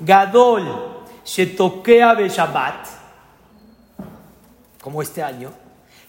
[0.00, 3.02] Gadol Shetokea Beshabbat
[4.82, 5.50] como este año,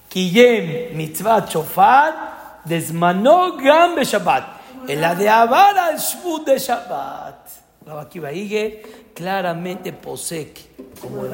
[0.10, 4.62] Kiyem mitzvah shofar desmanó gam Shabbat.
[4.88, 7.50] En la de al Shvut de Shabbat.
[7.86, 10.54] Rabbi Akiva Iger claramente posee
[11.00, 11.32] como el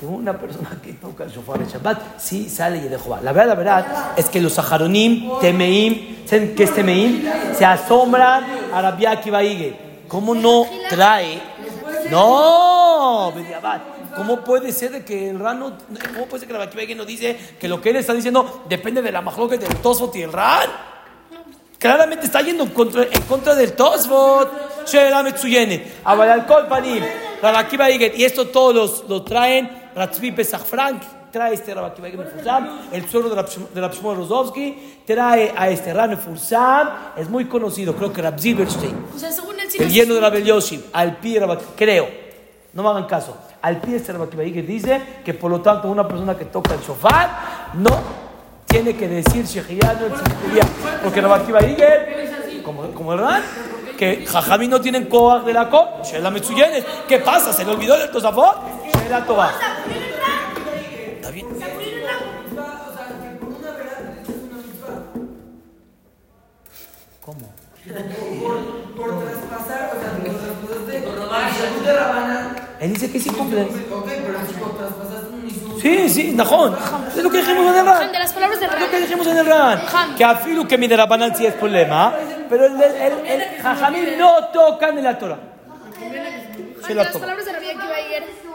[0.00, 3.20] que una persona que toca el shofar de Shabbat sí sale y de Jehová.
[3.22, 7.28] La verdad, la verdad es que los saharonim, temeim, ¿saben qué es temeim?
[7.54, 9.40] Se asombran a Rabbi Akiva.
[10.08, 11.38] ¿Cómo no trae?
[12.10, 13.30] No.
[14.16, 15.74] ¿Cómo puede ser que el Ran no,
[16.14, 18.64] cómo puede ser que la Akiva Iger no dice que lo que él está diciendo
[18.70, 20.70] depende de la majloque del Tosfot y el Ran?
[21.78, 24.50] Claramente está yendo en contra, en contra del Tosfot.
[26.68, 27.02] Panim.
[27.42, 28.12] Rabbi.
[28.16, 29.79] Y esto todos los, lo traen.
[30.00, 31.02] Ratzvi Pesach Frank.
[31.30, 32.68] Trae este Iger Mefursam.
[32.92, 35.02] El suegro de Rab- de Rabshimon Rozovsky.
[35.06, 36.88] Trae a este Ran Mefursam.
[37.16, 37.94] Es muy conocido.
[37.94, 38.34] Creo que Rab.
[39.14, 41.38] O sea, según El no yerno de Rabel Yoshim, al pie
[41.76, 42.08] creo,
[42.72, 44.12] no me hagan caso, al pie de este
[44.46, 47.90] Iger dice que por lo tanto una persona que toca el shofar no
[48.66, 50.62] tiene que decir Shehiyanu el Tzimpuría,
[51.02, 51.20] porque
[51.70, 53.42] Iger, como, como el Ran,
[53.96, 57.52] que Jajami no tienen Koach de la Ko, Sheela Metsuyenes, ¿qué pasa?
[57.52, 58.79] ¿Se le olvidó el Tosafot?
[61.16, 61.46] Está bien.
[67.20, 67.52] ¿Cómo?
[68.96, 73.62] por traspasar, o sea, por traspasar de Shahut de Rabana Él dice que sí cumple.
[73.62, 75.80] Ok, pero si lo traspasaste un isur.
[75.82, 76.76] Sí, sí, Najón.
[77.08, 78.12] Es lo que dijimos en el RAN.
[78.12, 79.80] De las palabras del Es lo que dijimos en el RAN.
[80.16, 80.96] Que afilu que mi de
[81.36, 82.14] sí es problema,
[82.48, 85.38] pero el, el, el, Jajamín no tocan en la Torah.
[86.82, 87.24] Se De la las toca.
[87.24, 88.49] palabras de que.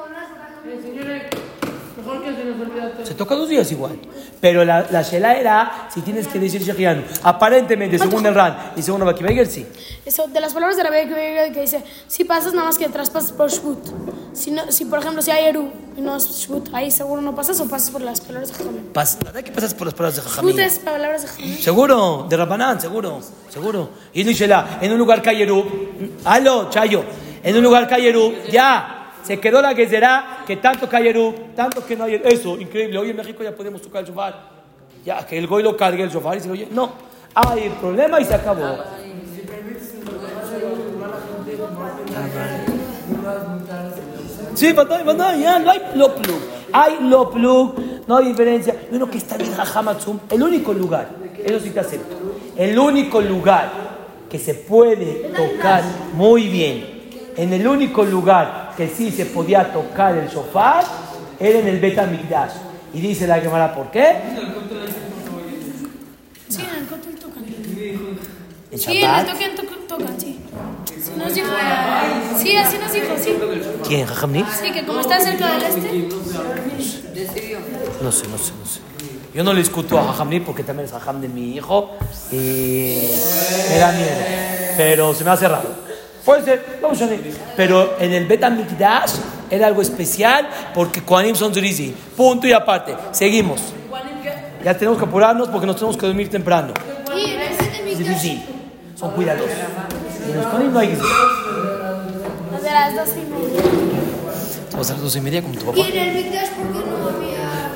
[3.04, 3.97] Se toca dos días igual.
[4.41, 7.04] Pero la, la shela era si tienes que decir Shechianu.
[7.23, 9.65] Aparentemente, según el RAN y según Rabbi Akiva sí.
[10.06, 13.32] Eso, de las palabras de Rabbi ayer que dice, si pasas nada más que traspasas
[13.32, 13.80] por Shvut.
[14.34, 17.34] Si, no, si por ejemplo, si hay Eru y no es Shvut, ahí seguro no
[17.34, 18.89] pasas o pasas por las palabras de Jajamín.
[18.93, 20.60] Pas- ¿Verdad que pasas por las palabras de Shvut Jajamín?
[20.60, 21.58] es palabras de Jajamín.
[21.58, 23.89] Seguro, de Rabanán, seguro, seguro.
[24.13, 25.65] Y no Shela, en un lugar que hay Erub,
[26.25, 27.04] aló, Chayo,
[27.41, 28.94] en un lugar que hay Erub, ya,
[29.25, 32.21] se quedó la que será que tanto Erub, tanto que no hay.
[32.23, 32.97] Eso, increíble.
[32.99, 34.55] Hoy en México ya podemos tocar el shofar.
[35.03, 36.67] Ya, que el goy lo cargue el shofar y se lo oye.
[36.71, 36.93] No,
[37.33, 38.77] hay problema y se acabó.
[44.53, 46.39] Sí, ya, no hay lo plug.
[46.71, 47.75] Hay lo plug,
[48.07, 48.75] no hay diferencia.
[48.91, 51.09] Y uno que está bien jajamatzum, el único lugar,
[51.43, 52.15] eso sí te acepto,
[52.55, 53.71] el único lugar
[54.29, 55.83] que se puede tocar
[56.13, 56.94] muy bien,
[57.38, 60.84] en el único lugar que sí se podía tocar el shofar,
[61.39, 62.52] era en el Bet Mikdash.
[62.93, 64.17] Y dice la Gemara, ¿por qué?
[66.48, 67.43] Sí, en el Kotel tocan.
[68.78, 70.39] Sí, en el to- tocan, sí.
[71.17, 71.48] Nos dijo,
[72.41, 73.36] sí, así nos dijo, sí.
[73.88, 74.43] ¿Quién, Jajamni?
[74.62, 76.10] Sí, que como está cerca del este,
[78.02, 78.80] No sé, no sé, no sé.
[79.34, 81.91] Yo no le discuto a Jajamni porque también es Jajam de mi hijo
[82.32, 83.10] y
[83.69, 84.17] me da miedo.
[84.78, 85.85] Pero se me hace raro.
[86.25, 87.19] Puede ser, vamos a ver.
[87.55, 89.11] Pero en el Bet Mikdash
[89.49, 91.93] era algo especial porque Kohanim son Zurizi.
[92.17, 92.95] Punto y aparte.
[93.11, 93.61] Seguimos.
[94.63, 96.73] Ya tenemos que apurarnos porque nos tenemos que dormir temprano.
[97.15, 98.43] y Zurizi.
[98.99, 99.51] Son cuidadosos.
[100.27, 101.05] Y en los Kohanim no hay que ser.
[102.63, 103.61] de las dos y media.
[104.71, 105.77] Vamos a las dos y media como tu Y papá.
[105.88, 107.71] en el Mikdash, ¿por qué no había?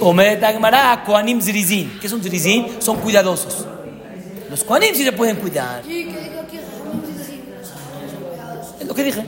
[0.00, 1.98] Omed Agmará, Kohanim Zirizin.
[2.00, 2.80] ¿Qué son Zirizin?
[2.80, 3.66] Son cuidadosos.
[4.50, 5.82] Los Kohanim sí se pueden cuidar.
[5.86, 7.76] Sí, que digo que Jajamín sí, sí, pero son
[8.30, 8.71] cuidadosos.
[8.82, 9.24] Es lo que dije.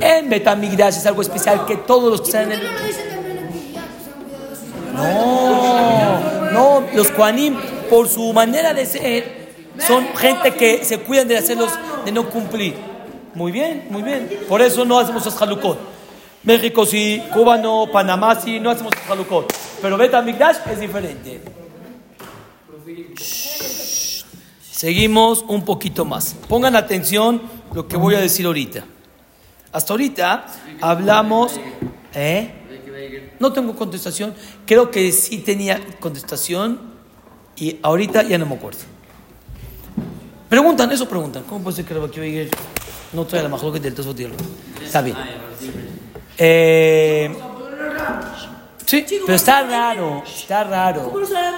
[0.00, 2.96] En Betamigdash es algo especial que todos los que están en ¿Por qué el...
[4.94, 6.50] no.
[6.50, 7.56] No, no, los Kohanim,
[7.88, 9.52] por su manera de ser,
[9.86, 11.70] son gente que se cuidan de hacerlos,
[12.04, 12.74] de no cumplir.
[13.34, 14.28] Muy bien, muy bien.
[14.48, 15.78] Por eso no hacemos los halukot.
[16.42, 19.52] México sí, Cuba no, Panamá sí, no hacemos los halukot.
[19.80, 21.42] Pero Betamigdash es diferente.
[24.70, 26.34] Seguimos un poquito más.
[26.48, 27.40] Pongan atención
[27.72, 28.84] lo que voy a decir ahorita.
[29.76, 30.46] Hasta ahorita
[30.80, 31.60] hablamos,
[32.14, 32.50] ¿eh?
[33.38, 34.32] No tengo contestación.
[34.64, 36.80] Creo que sí tenía contestación
[37.56, 38.78] y ahorita ya no me acuerdo.
[40.48, 41.42] Preguntan, eso preguntan.
[41.42, 42.48] ¿Cómo puede ser que Rabbi Eiger
[43.12, 44.18] no trae la majloca del Tosfot?
[44.82, 45.16] Está bien.
[46.38, 47.36] Eh,
[48.86, 51.12] sí, pero está raro, está raro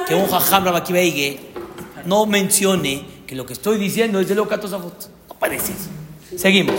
[0.08, 1.38] que un jajam Rabbi Eiger
[2.04, 5.08] no mencione que lo que estoy diciendo es de lo que Tosafot.
[5.28, 5.88] No parece eso.
[6.36, 6.74] Seguimos.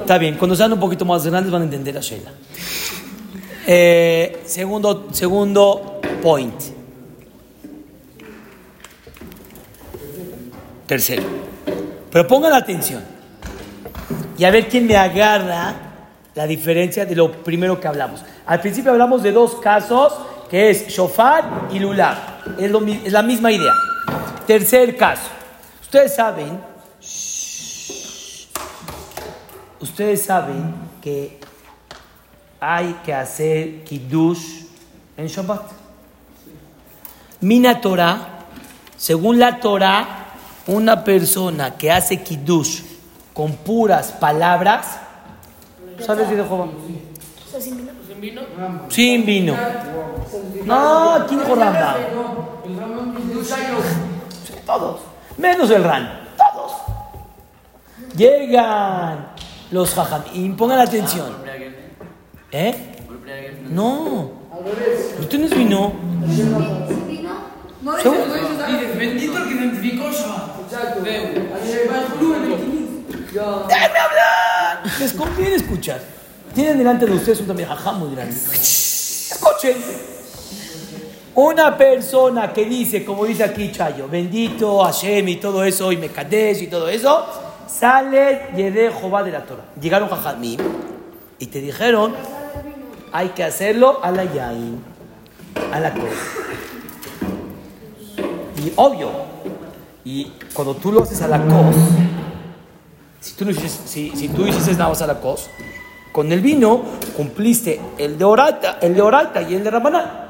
[0.00, 2.32] Está bien, cuando sean un poquito más grandes van a entender a Sheila.
[3.66, 6.60] Eh, segundo, segundo point.
[10.86, 11.22] Tercero.
[12.10, 13.02] Pero pongan atención.
[14.36, 15.74] Y a ver quién me agarra
[16.34, 18.22] la diferencia de lo primero que hablamos.
[18.46, 20.12] Al principio hablamos de dos casos,
[20.50, 22.16] que es shofar y lulav.
[22.58, 23.72] Es, lo es la misma idea.
[24.46, 25.30] Tercer caso.
[25.80, 26.71] Ustedes saben
[29.82, 31.40] Ustedes saben que
[32.60, 34.66] hay que hacer kiddush
[35.16, 35.62] en Shabbat.
[37.40, 38.44] Mina Torah,
[38.96, 40.34] según la Torah,
[40.68, 42.82] una persona que hace kiddush
[43.34, 45.00] con puras palabras,
[45.98, 46.68] ¿sabes de Jehová?
[48.88, 49.56] Sin vino.
[50.64, 51.96] No, ¿quién dijo Rambam?
[54.64, 55.00] Todos.
[55.38, 56.20] Menos el Ran.
[56.36, 56.72] Todos.
[58.16, 59.41] Llegan
[59.72, 61.32] los jajam y pongan atención.
[62.52, 62.74] ¿Eh?
[63.70, 64.30] No.
[65.18, 65.92] ¿No tienes vino?
[68.96, 70.52] Bendito el que identificó Shabbat.
[73.32, 74.82] ¡Déjenme hablar!
[75.00, 76.00] Les conviene escuchar.
[76.54, 78.34] Tienen delante de ustedes un también jajam muy grande.
[78.34, 79.76] Escuchen.
[81.34, 86.60] Una persona que dice, como dice aquí Chayo, bendito Hashem y todo eso, y Mekadesh
[86.62, 87.24] y todo eso,
[87.78, 89.64] sale Yede Jehová de la Torah.
[89.80, 90.60] Llegaron jajamim
[91.38, 92.14] y te dijeron,
[93.12, 94.82] hay que hacerlo a la yain,
[95.72, 96.06] a la cosa.
[98.64, 99.10] Y obvio,
[100.04, 101.76] y cuando tú lo haces a la cos,
[103.20, 105.48] Si tú, no hiciste, si, si tú hiciste nada más a la cos,
[106.10, 106.82] con el vino
[107.16, 110.22] cumpliste el de Orata, el de Orata y el de Rabanán.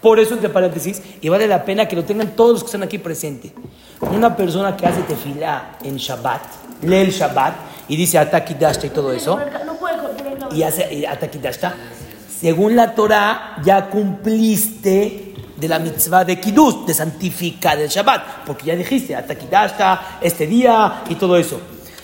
[0.00, 2.84] Por eso, entre paréntesis, y vale la pena que lo tengan todos los que están
[2.84, 3.52] aquí presentes.
[4.00, 6.42] Una persona que hace tefilá en Shabbat,
[6.82, 7.54] lee el Shabbat
[7.88, 9.38] y dice Atakidashta y todo eso,
[10.52, 11.74] y hace Atakidashta,
[12.40, 18.66] según la Torah ya cumpliste de la mitzvah de Kiddush, de santificar el Shabbat, porque
[18.66, 21.60] ya dijiste Atakidashta este día y todo eso.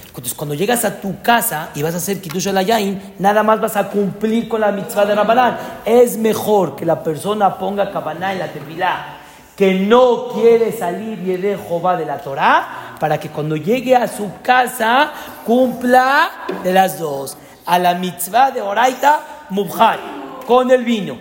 [0.06, 3.60] Entonces, cuando llegas a tu casa y vas a hacer Kiddush al Yain, nada más
[3.60, 5.56] vas a cumplir con la mitzvah de Ramadán.
[5.86, 9.16] Es mejor que la persona ponga Kabaná en la tefilá,
[9.56, 14.06] que no quiere salir y de Jehová de la Torah, para que cuando llegue a
[14.06, 15.10] su casa
[15.44, 17.36] cumpla de las dos.
[17.66, 19.98] A la mitzvah de Oraita, Mubhar,
[20.46, 21.18] con el vino.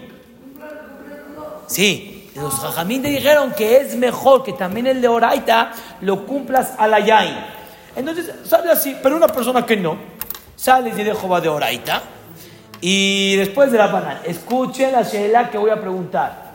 [1.66, 6.74] Sí, los jajamín te dijeron que es mejor que también el de Oraita lo cumplas
[6.78, 7.36] a la Yain.
[7.96, 9.98] Entonces sale así, pero una persona que no,
[10.56, 12.04] sale y de Jehová de Oraita
[12.80, 14.22] y después de la banana.
[14.24, 16.52] Escuchen la shela que voy a preguntar.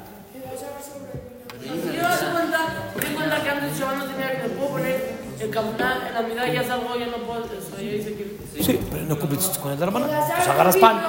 [1.61, 2.59] Si yo das cuenta,
[3.01, 4.77] ten cuenta que antes yo no tenía que puedo
[5.61, 7.45] en la mitad ya salgo, ya no puedo.
[7.45, 8.39] Ya que.
[8.63, 10.21] Sí, pero no cumpliste con el banana.
[10.37, 11.01] Pues agarras pan.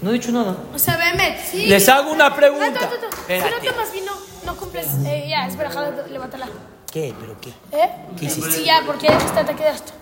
[0.00, 0.56] No he dicho nada.
[0.74, 1.66] O sea, Behemet, sí.
[1.66, 2.80] Les hago una pregunta.
[2.82, 3.16] Ah, tú, tú, tú.
[3.26, 4.12] Si no tomas vino,
[4.46, 4.86] no cumples.
[5.04, 6.46] Eh, ya, es verajada, levántala.
[6.90, 7.14] ¿Qué?
[7.18, 7.50] ¿Pero qué?
[7.76, 7.90] ¿Eh?
[8.18, 8.50] ¿Qué hiciste?
[8.50, 9.92] Sí, ya, porque dijiste te quedaste.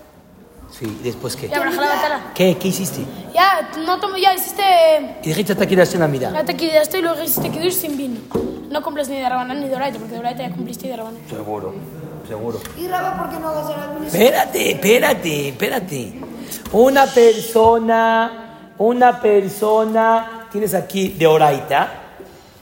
[0.71, 1.49] Sí, ¿después qué?
[1.49, 2.33] Ya, verajada, levántala.
[2.33, 2.57] ¿Qué?
[2.57, 3.01] ¿Qué hiciste?
[3.33, 4.63] Ya, no tomo, ya hiciste.
[5.23, 6.39] Y dijiste hasta que en la mirada.
[6.39, 8.19] Ya te quedaste y luego hiciste kiddush sin vino.
[8.69, 10.97] No cumples ni de Rabanán ni de Oraita, porque de Oraita ya cumpliste y de
[10.97, 11.21] Rabanán.
[11.29, 11.73] Seguro,
[12.27, 12.59] seguro.
[12.77, 14.03] Y Raba, ¿por qué no hagas el álbum?
[14.03, 16.13] Espérate, espérate, espérate.
[16.71, 21.91] Una persona, una persona, tienes aquí de Oraita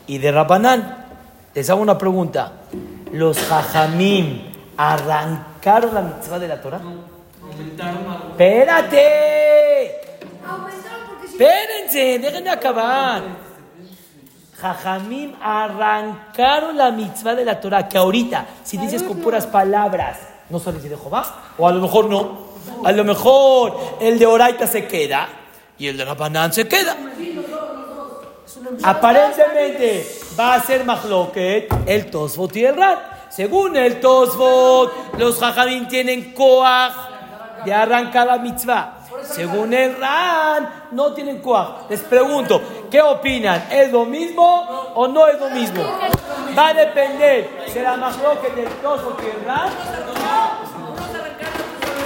[0.08, 1.06] y de Rabanán.
[1.54, 2.52] Les hago una pregunta.
[3.12, 4.42] ¿Los jajamim
[4.78, 6.82] arrancaron la mitzvah de la Torah?
[8.32, 9.08] ¡Espérate!
[10.48, 13.45] Aumentaron porque si Espérense, déjenme acabar.
[14.60, 20.18] Jajamim arrancaron la mitzvah de la Torah, que ahorita, si dices con puras palabras,
[20.50, 21.26] no sales de Jehová,
[21.58, 22.56] o a lo mejor no.
[22.84, 25.28] A lo mejor el de Oraita se queda
[25.78, 26.96] y el de Rabanán se queda.
[28.82, 30.08] Aparentemente
[30.40, 33.00] va a ser Mahloket el Tosfot y el Ran.
[33.30, 36.94] Según el Tosfot, los Jajamim tienen Koach
[37.66, 38.95] de arrancar la mitzvah.
[39.24, 41.90] Según el Ran, no tienen Koach.
[41.90, 43.68] Les pregunto, ¿qué opinan?
[43.72, 44.44] ¿Es lo mismo
[44.96, 45.84] o no es lo mismo?
[46.58, 49.70] Va a depender de la Mahloket del Tosfot y el Ran.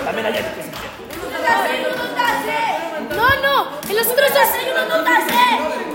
[0.05, 0.79] También hay que se
[3.15, 3.55] No, no,
[3.89, 4.49] en los otros dos.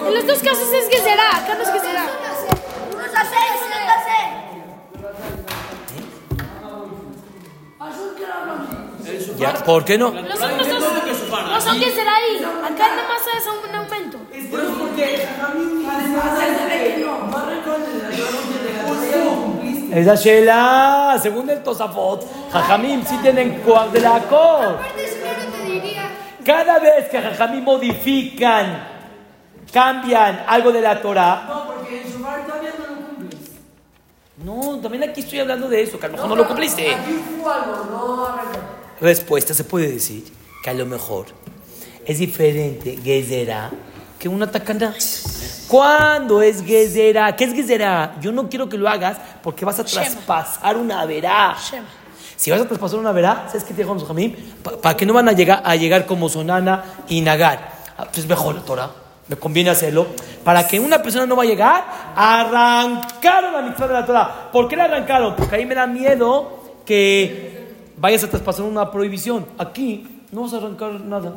[0.07, 2.05] En los dos casos es que será, acá no es que será.
[2.92, 4.13] unos a seis, unos a seis.
[9.38, 10.11] Ya, ¿Por qué no?
[10.11, 10.38] Los
[11.64, 12.37] son que será ahí.
[12.38, 14.19] Acá nada más es un aumento.
[19.93, 23.62] Esa Shela, según el Tosafot, Jajamim sí tienen
[23.93, 24.21] de la
[25.64, 26.11] diría.
[26.45, 28.88] Cada vez que Jajamim modifican,
[29.73, 33.51] cambian algo de la Torah, No, porque en Shofar todavía no lo cumples.
[34.45, 36.95] no, también aquí estoy hablando de eso, que a lo mejor no lo cumpliste.
[36.95, 38.84] Aquí fue algo, no.
[39.00, 40.24] Respuesta, se puede decir
[40.62, 41.26] que a lo mejor
[42.07, 43.70] es diferente Gezerá
[44.18, 44.94] que una tacana.
[45.68, 47.35] ¿Cuándo es Gezerá?
[47.37, 48.16] ¿Qué es Gezerá?
[48.20, 50.02] Yo no quiero que lo hagas porque vas a Shema.
[50.04, 51.57] traspasar una verá.
[51.70, 51.87] Shema.
[52.37, 54.35] Si vas a traspasar una verá, ¿sabes qué te dijo Jamín?
[54.83, 57.72] ¿Para que no van a llegar, a llegar como Sonana y Nagar?
[57.96, 58.90] Ah, Pues mejor Torah.
[59.28, 60.07] Me conviene hacerlo.
[60.44, 64.50] Para que una persona no va a llegar, arrancaron la mitzvah de la Torah.
[64.52, 65.35] ¿Por qué la arrancaron?
[65.37, 67.54] Porque ahí me da miedo que
[67.96, 69.46] vayas a traspasar una prohibición.
[69.59, 71.35] Aquí no vas a arrancar nada.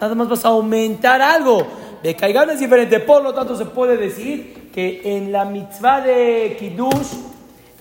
[0.00, 1.66] Nada más vas a aumentar algo.
[2.02, 3.00] De Caigan es diferente.
[3.00, 7.14] Por lo tanto, se puede decir que en la mitzvah de Kiddush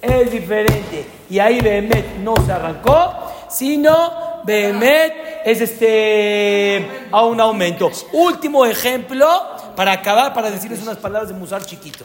[0.02, 1.06] es diferente.
[1.30, 3.14] Y ahí Behemet no se arrancó,
[3.50, 7.92] sino Behemet es este a un aumento.
[8.14, 9.28] Último ejemplo
[9.76, 12.04] para acabar, para decirles unas palabras de Musar chiquito.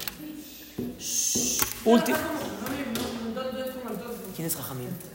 [1.85, 2.19] Último.
[4.37, 5.12] ¿Quién es Jajamín?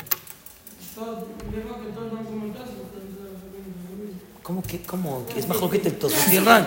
[4.41, 5.25] ¿Cómo que, cómo?
[5.27, 6.65] que es mejor que te tierran?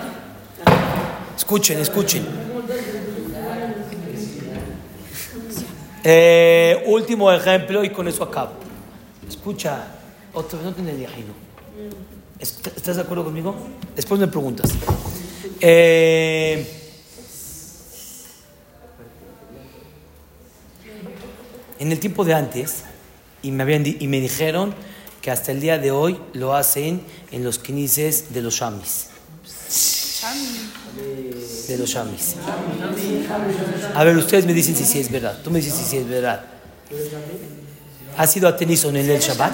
[1.35, 2.25] Escuchen, escuchen.
[6.03, 8.51] Eh, último ejemplo y con eso acabo.
[9.27, 9.87] Escucha,
[10.33, 11.33] otra vez no tiene viajino.
[12.39, 13.55] ¿Estás de acuerdo conmigo?
[13.95, 14.71] Después me preguntas.
[15.59, 16.65] Eh,
[21.79, 22.83] en el tiempo de antes,
[23.41, 24.73] y me, habían y me dijeron
[25.21, 29.07] que hasta el día de hoy lo hacen en los quinices de los shamis.
[31.67, 32.35] De los shamis.
[33.95, 35.39] A ver, ustedes me dicen si sí es verdad.
[35.43, 36.45] Tú me dices si sí es verdad.
[38.17, 39.53] ¿Has ido a Tenison en el Shabbat?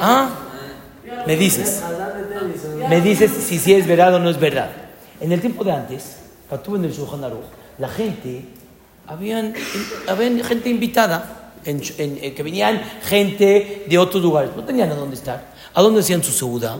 [0.00, 0.30] ¿Ah?
[1.26, 1.82] Me dices.
[2.88, 4.70] Me dices si sí es verdad o no es verdad.
[5.20, 6.16] En el tiempo de antes,
[6.48, 7.20] cuando estuve en el Shulchan
[7.78, 8.44] la gente,
[9.10, 9.54] habían,
[10.08, 14.94] habían gente invitada, en- en- en- que venían gente de otros lugares, no tenían a
[14.94, 15.50] dónde estar.
[15.74, 16.78] ¿A dónde hacían su seuda?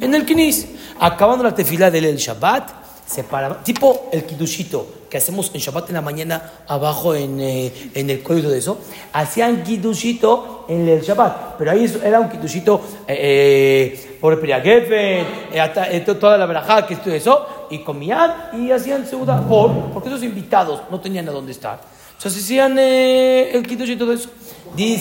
[0.00, 0.66] En el Kinis.
[0.98, 2.70] Acabando la tefilá del El Shabbat,
[3.06, 7.72] se paraban, tipo el kidushito que hacemos en Shabbat en la mañana abajo en, eh,
[7.94, 8.78] en el cuello de eso,
[9.12, 15.24] hacían kidushito en el Shabbat, pero ahí era un kidushito eh, eh, por el eh,
[15.52, 20.08] eh, to- toda la verajá, que esto eso, y comían y hacían seuda por, porque
[20.08, 21.80] esos invitados no tenían a dónde estar.
[22.16, 24.30] Entonces hacían eh, el kidushito de eso.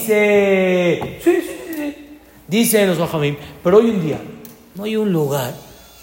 [0.09, 2.17] Dice, sí, sí, sí.
[2.47, 4.19] Dicen los Bajamim, pero hoy en día
[4.75, 5.53] no hay un lugar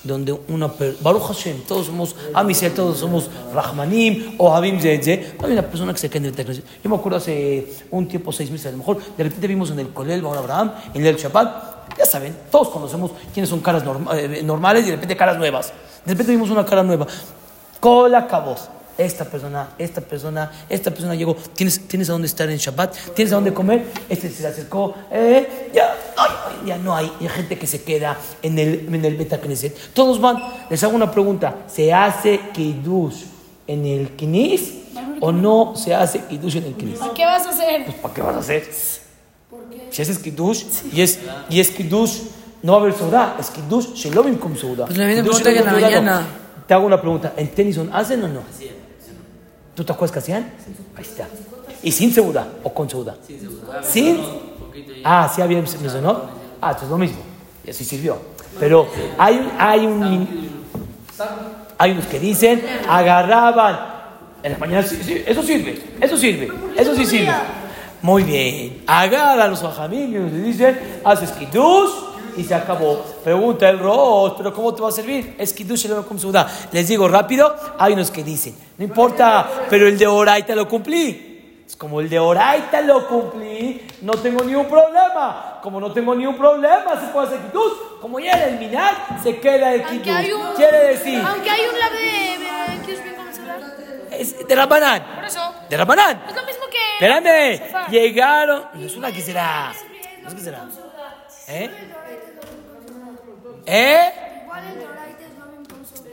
[0.02, 5.46] donde una per- Baruch Hashem, todos somos Amisel, todos somos Rahmanim o Habim Zedze, no
[5.46, 6.56] hay una persona que se quede en el.
[6.82, 9.78] Yo me acuerdo hace un tiempo, seis meses a lo mejor, de repente vimos en
[9.78, 14.18] el Kolel, Baal Abraham, en el Shabbat, ya saben, todos conocemos quiénes son caras norma-
[14.18, 15.72] eh, normales y de repente caras nuevas.
[16.04, 17.06] De repente vimos una cara nueva.
[17.80, 18.68] Cola cabos.
[18.98, 21.34] Esta persona, esta persona, esta persona llegó.
[21.34, 22.94] ¿Tienes, ¿Tienes a dónde estar en Shabbat?
[23.14, 23.86] ¿Tienes a dónde comer?
[24.08, 24.94] Este se acercó.
[25.10, 26.30] Eh, ya, ay,
[26.66, 27.10] ya no hay.
[27.20, 29.94] Hay gente que se queda en el, en el Beta Knesset.
[29.94, 30.42] Todos van.
[30.68, 31.56] Les hago una pregunta.
[31.68, 33.24] ¿Se hace Kiddush
[33.66, 34.74] en el Knis
[35.20, 36.98] o no se hace Kiddush en el Knis?
[37.16, 37.86] ¿Qué vas a hacer?
[38.02, 38.68] ¿Para qué vas a hacer?
[39.90, 41.18] Si haces Kiddush y es,
[41.50, 42.20] y es Kiddush,
[42.62, 43.36] no va a haber Seudá.
[43.38, 44.86] Es Kiddush Shelomim con Seudá.
[44.86, 46.20] Pues me viene Kiddush pregunta que en la mañana.
[46.20, 46.42] no.
[46.66, 47.34] Te hago una pregunta.
[47.36, 48.40] ¿En Tennyson hacen o no?
[49.74, 50.52] ¿Tú te acuerdas que hacían?
[50.96, 51.28] Ahí está.
[51.82, 53.16] ¿Y sin Seudá o con Seudá?
[53.82, 54.20] Sin
[55.04, 56.22] Ah, sí había ¿no?
[56.60, 57.18] Ah, entonces es lo mismo.
[57.66, 58.18] Y así sirvió.
[58.58, 58.86] Pero
[59.18, 60.62] hay, hay un...
[61.78, 63.92] Hay unos que dicen, agarraban.
[64.42, 67.32] En la mañana, sí, sí, eso sirve, eso sirve, eso sí sirve.
[68.02, 68.82] Muy bien.
[68.86, 71.90] Agarran los bajamim y dicen, haces kiddush
[72.36, 72.98] y se acabó.
[73.22, 75.36] Pregunta el Rosh, pero ¿cómo te va a servir?
[75.38, 76.48] Es kiddush luego con sudá.
[76.72, 81.62] Les digo rápido, hay unos que dicen, no importa, pero el de Oraita lo cumplí.
[81.66, 85.60] Es como el de Oraita lo cumplí, no tengo ni un problema.
[85.62, 87.72] Como no tengo ni un problema, se puede hacer kiddush.
[88.00, 90.56] Como ya era el minag, se queda el Aunque kiddush.
[90.56, 92.22] Quiere decir, Aunque hay un lab de.
[94.20, 95.02] es de Rabanán.
[95.14, 95.54] Por eso.
[95.70, 96.22] De Rabanán.
[96.28, 96.61] Es lo mismo.
[97.02, 98.62] Espérame, llegaron.
[98.74, 99.72] No es una que será.
[100.22, 100.68] No es que será.
[101.48, 101.70] ¿Eh?
[103.66, 104.12] ¿Eh?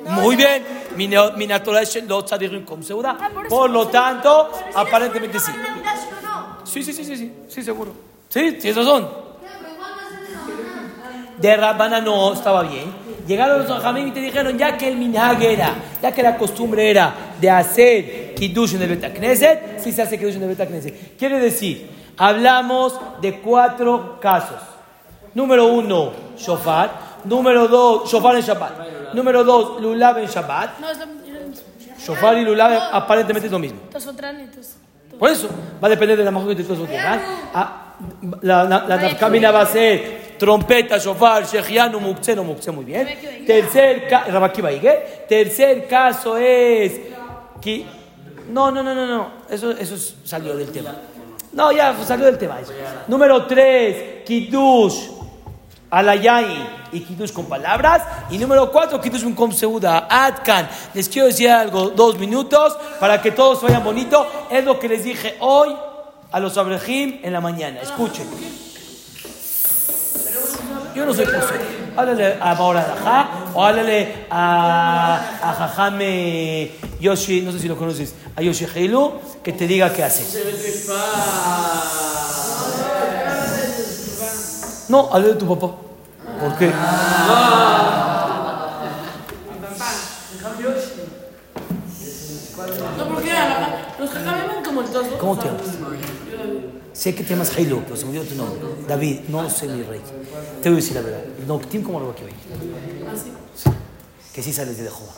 [0.10, 0.66] Muy bien.
[0.96, 3.20] Mi, mi naturaleza es lo.
[3.20, 3.56] Ah, por eso.
[3.56, 5.52] Por lo tanto, aparentemente sí.
[6.64, 7.94] Sí, sí, sí, sí, sí, sí, seguro.
[8.28, 9.08] Sí, sí, esos son.
[11.38, 12.92] De Rabana no estaba bien.
[13.30, 16.90] Llegaron los Jamim y te dijeron, ya que el minhag era, ya que la costumbre
[16.90, 21.16] era de hacer kiddush en el Betacneset, sí se hace kiddush en el Betacneset.
[21.16, 24.58] Quiere decir, hablamos de cuatro casos.
[25.36, 26.90] Número uno, shofar.
[27.24, 29.14] Número dos, shofar en Shabbat.
[29.14, 30.80] Número dos, lulav en Shabbat.
[30.80, 31.64] No, es lo mismo.
[32.00, 33.80] Shofar y lulav aparentemente es lo mismo.
[35.20, 35.50] Por eso,
[35.84, 36.98] va a depender de la mejor que te
[37.54, 37.94] Ah,
[38.42, 43.06] La, la, la va a ser trompeta, shofar, shechianu, muktzeh, no muktzeh, muy bien.
[43.46, 44.08] Tercer
[45.28, 46.94] Tercer caso es
[47.62, 47.86] que...
[48.50, 50.96] No, no, no, no, no, eso, eso es- salió del tema.
[51.52, 52.72] No, ya salió del tema eso.
[53.08, 55.10] Número tres, kiddush,
[55.92, 58.02] alayai y kiddush con palabras.
[58.32, 60.68] Y número cuatro, kiddush con seuda, atkan.
[60.96, 64.26] Les quiero decir algo, dos minutos, para que todos vayan bonito.
[64.50, 65.76] Es lo que les dije hoy
[66.32, 67.82] a los abrejim en la mañana.
[67.82, 68.26] Escuchen.
[71.00, 71.94] Yo no soy posee.
[71.96, 78.14] Háblale a Baora Dajá o háblale a, a Jajame Yoshi, no sé si lo conoces,
[78.36, 80.26] a Yoshi Heilu, que te diga qué hace.
[84.90, 85.78] No, háblale de tu papá.
[86.42, 86.68] ¿Por qué?
[92.98, 93.32] No, porque
[94.00, 95.18] los jajamim como el.
[95.18, 96.79] ¿Cómo te llamas?
[97.00, 98.60] Sé que te llamas Heilu, pero se me olvidó tu nombre.
[98.86, 100.02] David, no sé mi rey.
[100.62, 101.24] Te voy a decir la verdad.
[101.48, 102.34] No, como lo que hoy.
[104.34, 105.14] Que sí sales de Jehová.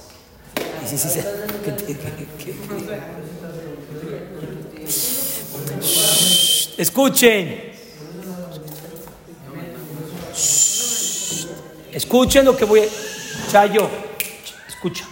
[0.86, 1.20] Y sí, sí, sí.
[1.66, 2.56] Que, que- que- que- que-
[5.82, 7.72] Shh, Escuchen.
[10.36, 11.48] Shh.
[11.94, 12.86] Escuchen lo que voy a.
[13.52, 13.90] Chayo,
[14.68, 15.04] escucha.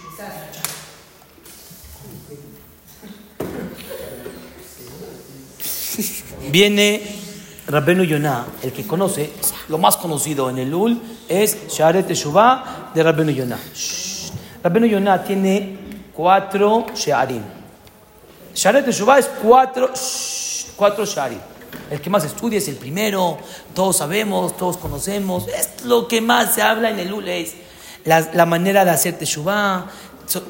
[6.48, 7.02] Viene
[7.66, 9.32] Rabbenu Yonah, el que conoce,
[9.68, 13.58] lo más conocido en el Ul es Sharet Teshuvah de Rabbenu Yonah.
[14.64, 15.78] Rabbenu Yonah tiene
[16.12, 17.42] cuatro Shearim.
[18.54, 19.90] Sharet Teshuvah es cuatro,
[20.76, 21.38] cuatro Sharim.
[21.90, 23.38] El que más estudia es el primero,
[23.74, 27.54] todos sabemos, todos conocemos, es lo que más se habla en el Ul, es
[28.04, 29.86] la, la manera de hacer Teshuvah,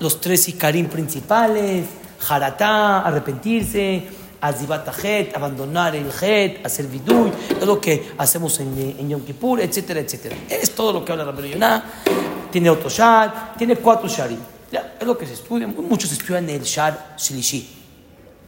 [0.00, 1.86] los tres Ikarim principales,
[2.28, 4.06] Haratá, arrepentirse,
[4.40, 7.30] Azibat Het, abandonar el Het, hacer Viduy,
[7.60, 10.36] es lo que hacemos en, en Yom Kippur, etcétera, etcétera.
[10.48, 11.84] Es todo lo que habla Rabbi Yonah.
[12.50, 14.38] Tiene otro Shar, tiene cuatro Sharim.
[14.72, 15.66] Ya, es lo que se estudia.
[15.66, 17.76] Muchos estudian el Shar Shilishi.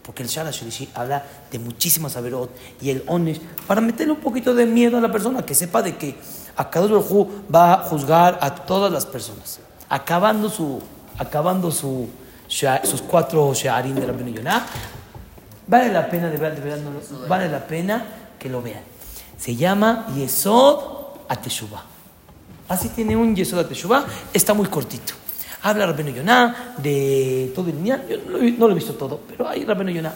[0.03, 4.53] Porque el Shara Shilishi habla de muchísimas averot y el Onesh para meterle un poquito
[4.53, 6.17] de miedo a la persona, que sepa de que
[6.57, 10.81] Akadosh Hu va a juzgar a todas las personas, acabando su,
[11.19, 12.09] acabando su,
[12.49, 14.67] sus cuatro Shearim de Rabbeinu Yonah.
[15.67, 18.05] Vale la pena, de verdad, de verdad, no lo- vale la pena
[18.39, 18.83] que lo vean.
[19.39, 20.79] Se llama Yesod
[21.29, 21.83] Ateshuvah.
[22.69, 25.15] Así tiene un Yesod Ateshuvah, está muy cortito.
[25.63, 28.95] Habla Rabbeinu Yonah de todo el día, yo no lo, he- no lo he visto
[28.95, 30.13] todo, pero hay Rabbeinu Yonah.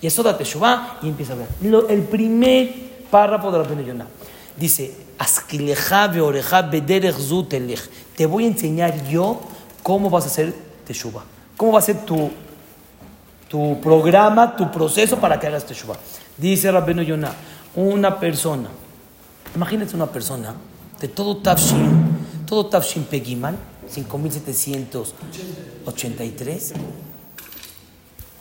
[0.00, 1.48] Yesod Ateshuvah y empieza a hablar.
[1.62, 2.72] Lo- el primer
[3.10, 4.06] párrafo de Rabbeinu Yonah
[4.56, 5.02] dice.
[8.16, 9.40] Te voy a enseñar yo
[9.82, 10.52] cómo vas a hacer
[10.86, 11.22] Teshuvah.
[11.56, 12.30] ¿Cómo va a ser tu,
[13.52, 15.98] tu programa, tu proceso para que hagas Teshuvah.
[16.38, 17.34] Dice Rabbeinu Yonah,
[17.76, 18.70] una persona,
[19.54, 20.54] imagínense una persona
[20.98, 23.54] de todo Tafshin, todo Tafshin Pegiman,
[23.86, 26.72] 5783.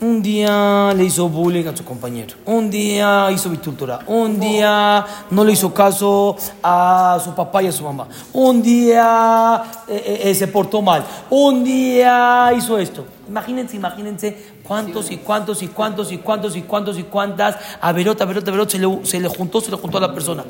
[0.01, 5.43] Un día le hizo bullying a su compañero, un día hizo bitultura, un día no
[5.43, 10.33] le hizo caso a su papá y a su mamá, un día eh, eh, eh,
[10.33, 13.05] se portó mal, un día hizo esto.
[13.29, 18.47] Imagínense, imagínense cuántos y cuántos y cuántos y cuántos y cuántos y cuántas averot, averot,
[18.47, 20.43] averot se le, se le juntó, se le juntó a la persona.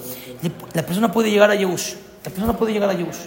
[0.71, 3.17] La persona puede llegar a Yehush, la persona puede llegar a Yehush.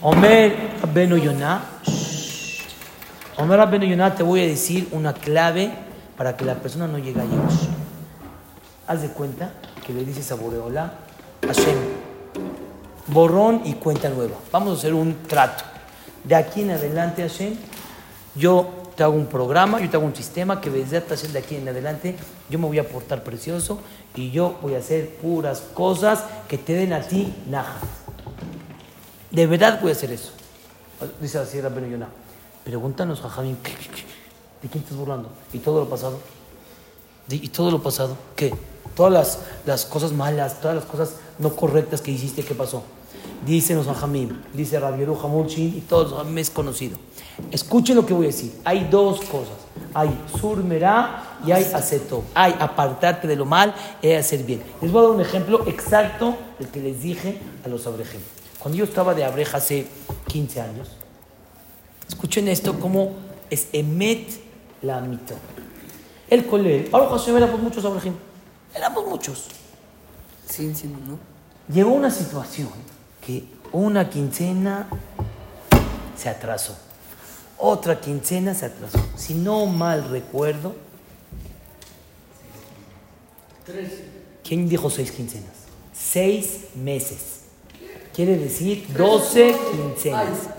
[0.00, 0.56] Omer
[0.94, 1.77] Beno Yonah.
[3.38, 5.70] Omer Beno Yonah, te voy a decir una clave
[6.16, 7.68] para que la persona no llegue a Yehush.
[8.88, 9.52] Haz de cuenta
[9.86, 10.94] que le dices a Boreola,
[11.46, 11.78] Hashem,
[13.06, 14.34] borrón y cuenta nueva.
[14.50, 15.62] Vamos a hacer un trato.
[16.24, 17.54] De aquí en adelante, Hashem,
[18.34, 21.68] yo te hago un programa, yo te hago un sistema que desde de aquí en
[21.68, 22.16] adelante
[22.50, 23.78] yo me voy a portar precioso
[24.16, 27.76] y yo voy a hacer puras cosas que te den a ti naja.
[29.30, 30.32] De verdad voy a hacer eso.
[31.20, 32.27] Dice así Rabbeinu Yonah.
[32.68, 33.56] Pregúntanos, Jajamín.
[34.62, 35.30] ¿de quién estás burlando?
[35.54, 36.18] ¿Y todo lo pasado?
[37.26, 38.14] ¿De- ¿Y todo lo pasado?
[38.36, 38.52] ¿Qué?
[38.94, 42.82] Todas las, las cosas malas, todas las cosas no correctas que hiciste, ¿qué pasó?
[43.46, 46.98] Dice los Jajamín, dice Rabieru Hamulchin y todos Jajamim es conocido.
[47.50, 48.52] Escuchen lo que voy a decir.
[48.66, 49.54] Hay dos cosas.
[49.94, 52.22] Hay surmerá y hay aceto.
[52.34, 54.62] Hay apartarte de lo mal y hacer bien.
[54.82, 58.20] Les voy a dar un ejemplo exacto del que les dije a los abrejim.
[58.58, 59.86] Cuando yo estaba de abreja hace
[60.26, 60.88] 15 años,
[62.08, 63.14] escuchen esto como
[63.50, 64.40] es emet
[64.82, 65.34] la mito.
[66.28, 68.14] El colel, Baruch Hashem, éramos muchos abrejim.
[68.74, 69.46] Éramos muchos.
[70.48, 71.18] Siguen siendo, ¿no?
[71.72, 72.68] Llegó una situación
[73.24, 74.88] que una quincena
[76.16, 76.76] se atrasó,
[77.58, 78.98] otra quincena se atrasó.
[79.16, 80.74] Si no mal recuerdo,
[84.42, 85.52] ¿quién dijo seis quincenas?
[85.92, 87.42] Seis meses.
[88.14, 90.57] Quiere decir 12 quincenas.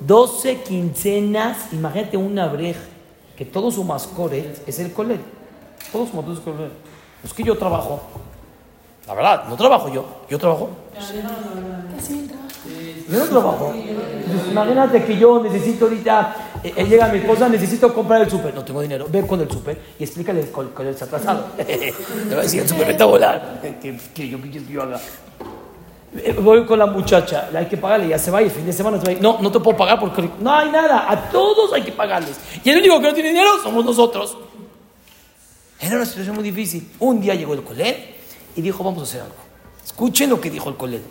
[0.00, 2.80] 12 quincenas, imagínate una breja,
[3.36, 5.20] que todo su mascore es el colel.
[5.90, 6.70] Todo su mascore es el colel.
[7.24, 8.02] Es que yo trabajo.
[9.06, 10.04] La verdad, no trabajo yo.
[10.28, 10.70] Yo trabajo.
[13.08, 13.74] Yo no trabajo.
[14.50, 18.54] Imagínate que yo necesito ahorita, eh, eh, llega mi esposa, necesito comprar el súper.
[18.54, 19.06] No tengo dinero.
[19.10, 21.46] Ve con el súper y explícale cuál es atrasado.
[21.56, 23.60] Te va a decir, el súper está a volar.
[23.60, 25.00] ¿Qué, qué, yo, qué quieres que yo haga?
[26.42, 29.00] Voy con la muchacha, hay que pagarle, ya se va y el fin de semana
[29.00, 29.20] se va.
[29.20, 31.10] No, no te puedo pagar porque no hay nada.
[31.10, 32.38] A todos hay que pagarles.
[32.62, 34.36] Y el único que no tiene dinero somos nosotros.
[35.80, 36.86] Era una situación muy difícil.
[36.98, 38.14] Un día llegó el colegio
[38.54, 39.34] y dijo, vamos a hacer algo.
[39.82, 41.08] Escuchen lo que dijo el colegio.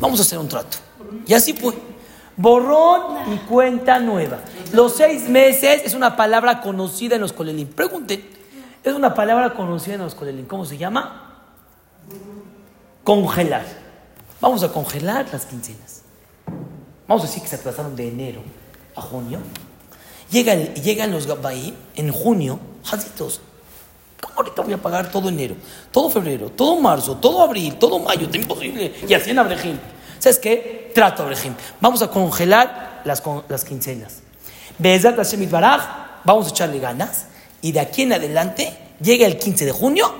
[0.00, 0.78] Vamos a hacer un trato.
[1.26, 1.74] Y así fue.
[2.36, 4.38] Borrón y cuenta nueva.
[4.72, 7.66] Los seis meses es una palabra conocida en los colelín.
[7.66, 8.24] Pregunten.
[8.84, 10.46] Es una palabra conocida en los colelín.
[10.46, 11.31] ¿Cómo se llama?
[13.04, 13.64] Congelar.
[14.40, 16.02] Vamos a congelar las quincenas.
[17.06, 18.42] Vamos a decir que se atrasaron de enero
[18.96, 19.40] a junio.
[20.30, 23.40] Llegan, llegan los Gabaí en junio, jazitos.
[24.20, 25.56] ¿Cómo ahorita voy a pagar todo enero,
[25.90, 28.28] todo febrero, todo marzo, todo abril, todo mayo?
[28.28, 28.94] Es imposible.
[29.06, 29.78] Y así en Abrejim.
[30.18, 30.92] ¿Sabes qué?
[30.94, 31.54] Trato Abrejim.
[31.80, 34.20] Vamos a congelar las, las quincenas.
[34.78, 37.26] Be'ezat Hashem Yitbaraj, vamos a echarle ganas
[37.60, 40.12] Y de aquí en adelante, llega el 15 de junio,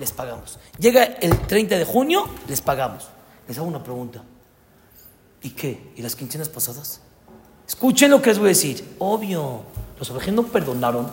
[0.00, 0.58] les pagamos.
[0.78, 3.08] Llega el 30 de junio, les pagamos.
[3.46, 4.22] Les hago una pregunta.
[5.42, 5.92] ¿Y qué?
[5.96, 7.00] ¿Y las quincenas pasadas?
[7.68, 8.96] Escuchen lo que les voy a decir.
[8.98, 9.62] Obvio,
[9.98, 11.08] los ovejeros no perdonaron.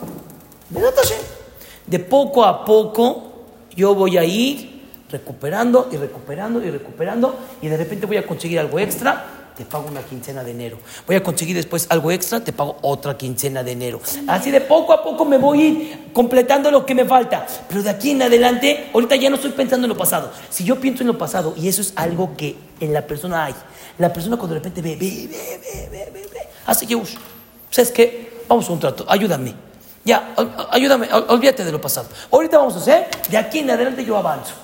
[1.86, 3.44] De poco a poco
[3.76, 4.78] yo voy a ir
[5.10, 9.88] recuperando y recuperando y recuperando y de repente voy a conseguir algo extra, te pago
[9.88, 10.78] una quincena de enero.
[11.04, 14.00] Voy a conseguir después algo extra, te pago otra quincena de enero.
[14.28, 17.44] Así de poco a poco me voy a ir completando lo que me falta.
[17.68, 20.30] Pero de aquí en adelante, ahorita ya no estoy pensando en lo pasado.
[20.48, 23.54] Si yo pienso en lo pasado y eso es algo que en la persona hay,
[23.98, 27.16] la persona cuando de repente ve, ve, ve, ve, ve, ve, hace Yehush.
[27.70, 28.42] ¿Sabes qué?
[28.46, 29.54] Vamos a un trato, ayúdame.
[30.04, 30.34] Ya,
[30.70, 32.08] ayúdame, ol- olvídate de lo pasado.
[32.30, 34.54] Ahorita vamos a hacer, de aquí en adelante yo avanzo.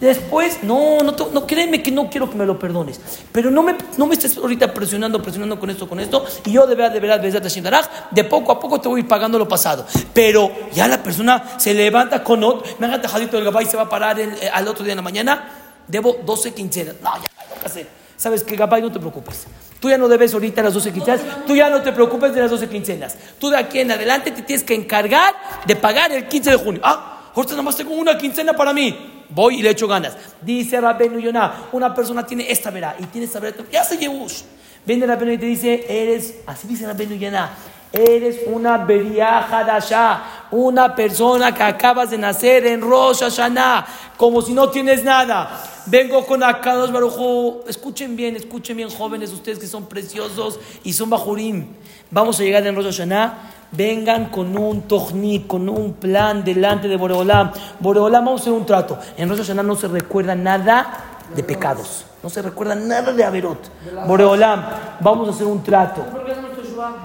[0.00, 3.00] Después, no, no, te- no, créeme que no quiero que me lo perdones.
[3.32, 6.24] Pero no me, no me estés ahorita presionando, presionando con esto, con esto.
[6.44, 9.38] Y yo de verdad, de verdad, de poco a poco te voy a ir pagando
[9.38, 9.86] lo pasado.
[10.12, 13.76] Pero ya la persona se levanta con otro, me haga tajadito del gabay y se
[13.76, 15.48] va a parar el- eh, al otro día en la mañana.
[15.86, 16.96] Debo 12 quincenas.
[17.02, 18.04] No, ya, que hacer.
[18.16, 18.80] ¿Sabes qué, Gabay?
[18.80, 19.44] No te preocupes.
[19.80, 21.20] Tú ya no debes ahorita las 12 quincenas.
[21.46, 23.16] Tú ya no te preocupes de las 12 quincenas.
[23.38, 25.34] Tú de aquí en adelante te tienes que encargar
[25.66, 26.80] de pagar el 15 de junio.
[26.84, 29.13] Ah, ahorita nada más tengo una quincena para mí.
[29.30, 30.16] Voy y le echo ganas.
[30.40, 33.56] Dice Rabenu Yonah, una persona tiene esta vera y tiene esta vera.
[33.70, 34.42] Ya se Yehush.
[34.84, 37.50] Viene Rabenu y te dice, eres, así dice Rabenu Yonah,
[37.92, 43.86] eres una beria hadashah, una persona que acabas de nacer en Rosh Hashanah,
[44.16, 45.62] como si no tienes nada.
[45.86, 47.62] Vengo con Akados Barujú.
[47.68, 51.66] Escuchen bien, escuchen bien, jóvenes, ustedes que son preciosos y son bajurim.
[52.10, 53.50] Vamos a llegar en Rosh Hashanah.
[53.72, 57.50] Vengan con un tohnit, con un plan delante de Boreolam.
[57.80, 58.96] Boreolam, vamos a hacer un trato.
[59.16, 62.04] En Rosh Hashanah no se recuerda nada de pecados.
[62.22, 63.58] No se recuerda nada de Averot.
[64.06, 64.64] Boreolam,
[65.00, 66.04] vamos a hacer un trato.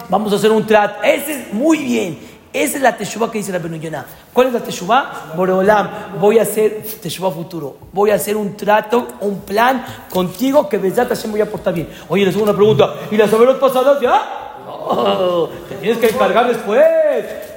[0.09, 1.03] Vamos a hacer un trato.
[1.03, 2.28] Ese es muy bien.
[2.51, 4.05] Esa es la teshuva que dice la Benuyana.
[4.33, 5.31] ¿Cuál es la teshuva?
[5.35, 7.77] Boreolam, voy a hacer teshuva futuro.
[7.93, 11.89] Voy a hacer un trato, un plan contigo que Besat Hashem voy a portar bien.
[12.07, 12.93] Oye, les hago una pregunta.
[13.11, 14.47] ¿Y las averot pasadas ya?
[14.65, 16.83] No, te tienes que encargar después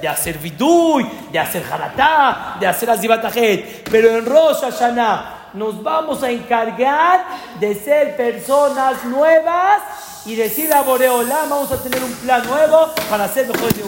[0.01, 3.89] de hacer viduy, de hacer jaratá, de hacer azibatajet.
[3.89, 7.25] Pero en Rosh Hashanah nos vamos a encargar
[7.59, 9.81] de ser personas nuevas
[10.25, 13.83] y decir a Boreolam, vamos a tener un plan nuevo para ser mejores de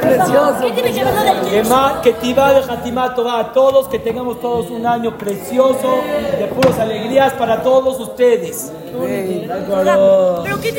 [0.00, 0.60] Precioso.
[0.60, 0.92] ¿Qué tiene
[2.02, 6.00] que tiba de Hatimá Toba a todos, que tengamos todos un año precioso,
[6.38, 8.72] de puras alegrías para todos ustedes.
[8.92, 10.72] Pero ¿qué